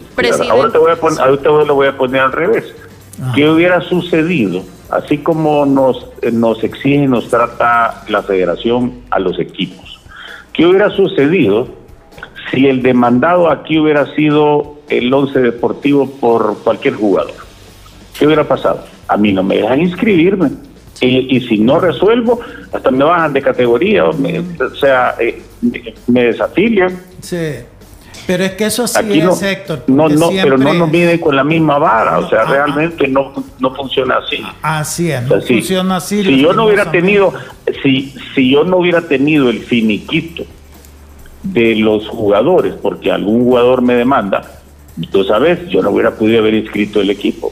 [0.49, 2.65] Ahora te voy a poner, ahorita lo voy a poner al revés.
[3.35, 4.63] ¿Qué hubiera sucedido?
[4.89, 9.99] Así como nos, nos exige y nos trata la federación a los equipos.
[10.53, 11.67] ¿Qué hubiera sucedido
[12.51, 17.33] si el demandado aquí hubiera sido el once deportivo por cualquier jugador?
[18.17, 18.83] ¿Qué hubiera pasado?
[19.07, 20.51] A mí no me dejan inscribirme.
[21.01, 22.41] Y, si no resuelvo,
[22.73, 24.13] hasta me bajan de categoría, o,
[24.75, 25.41] sea, eh,
[26.07, 26.99] me, desafilian.
[27.21, 27.55] Sí.
[28.27, 29.83] Pero es que eso sí Aquí es, Héctor.
[29.87, 33.33] No, no, pero no nos mide con la misma vara, o sea, ah, realmente no,
[33.59, 34.43] no funciona así.
[34.61, 36.21] Así es, no funciona así.
[36.21, 37.33] Si yo no hubiera tenido,
[37.81, 40.43] si, si yo no hubiera tenido el finiquito
[41.43, 44.58] de los jugadores, porque algún jugador me demanda,
[45.07, 47.51] tú sabes, yo no hubiera podido haber inscrito el equipo.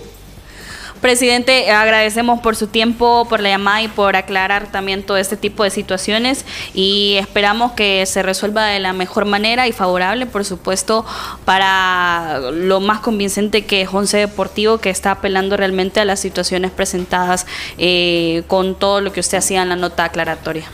[1.02, 5.64] Presidente, agradecemos por su tiempo, por la llamada y por aclarar también todo este tipo
[5.64, 6.44] de situaciones
[6.74, 11.06] y esperamos que se resuelva de la mejor manera y favorable, por supuesto,
[11.46, 16.72] para lo más convincente que es Once Deportivo, que está apelando realmente a las situaciones
[16.72, 17.46] presentadas
[17.78, 20.66] eh, con todo lo que usted hacía en la nota aclaratoria.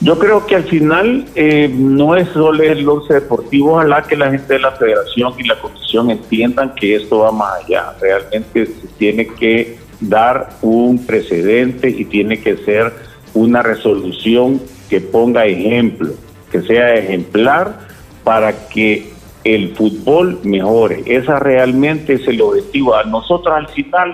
[0.00, 4.30] Yo creo que al final eh, no es solo el once deportivo, ojalá que la
[4.30, 7.94] gente de la federación y la comisión entiendan que esto va más allá.
[8.00, 12.92] Realmente se tiene que dar un precedente y tiene que ser
[13.34, 16.10] una resolución que ponga ejemplo,
[16.52, 17.80] que sea ejemplar
[18.22, 21.02] para que el fútbol mejore.
[21.06, 22.94] Esa realmente es el objetivo.
[22.94, 24.12] A nosotros al final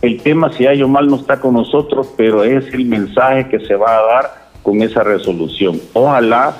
[0.00, 3.60] el tema si hay o mal no está con nosotros, pero es el mensaje que
[3.60, 5.80] se va a dar con esa resolución.
[5.92, 6.56] Ojalá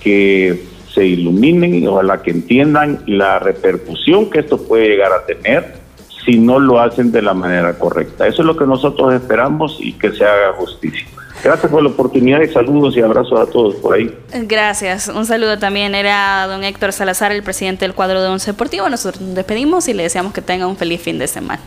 [0.00, 5.76] que se iluminen ojalá que entiendan la repercusión que esto puede llegar a tener
[6.24, 8.26] si no lo hacen de la manera correcta.
[8.26, 11.06] Eso es lo que nosotros esperamos y que se haga justicia.
[11.44, 14.12] Gracias por la oportunidad y saludos y abrazos a todos por ahí.
[14.32, 15.06] Gracias.
[15.06, 18.88] Un saludo también era don Héctor Salazar, el presidente del cuadro de Once Deportivo.
[18.88, 21.62] Nosotros nos despedimos y le deseamos que tenga un feliz fin de semana.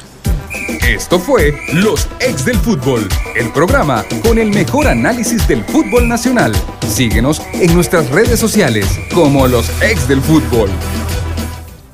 [0.88, 6.54] Esto fue Los Ex del Fútbol, el programa con el mejor análisis del fútbol nacional.
[6.88, 10.70] Síguenos en nuestras redes sociales como Los Ex del Fútbol.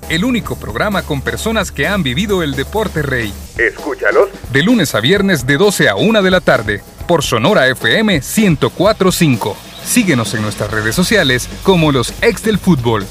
[0.10, 3.34] El único programa con personas que han vivido el deporte rey.
[3.58, 4.30] Escúchalos.
[4.52, 9.58] De lunes a viernes de 12 a 1 de la tarde por Sonora FM 1045.
[9.84, 13.06] Síguenos en nuestras redes sociales como Los Ex del Fútbol.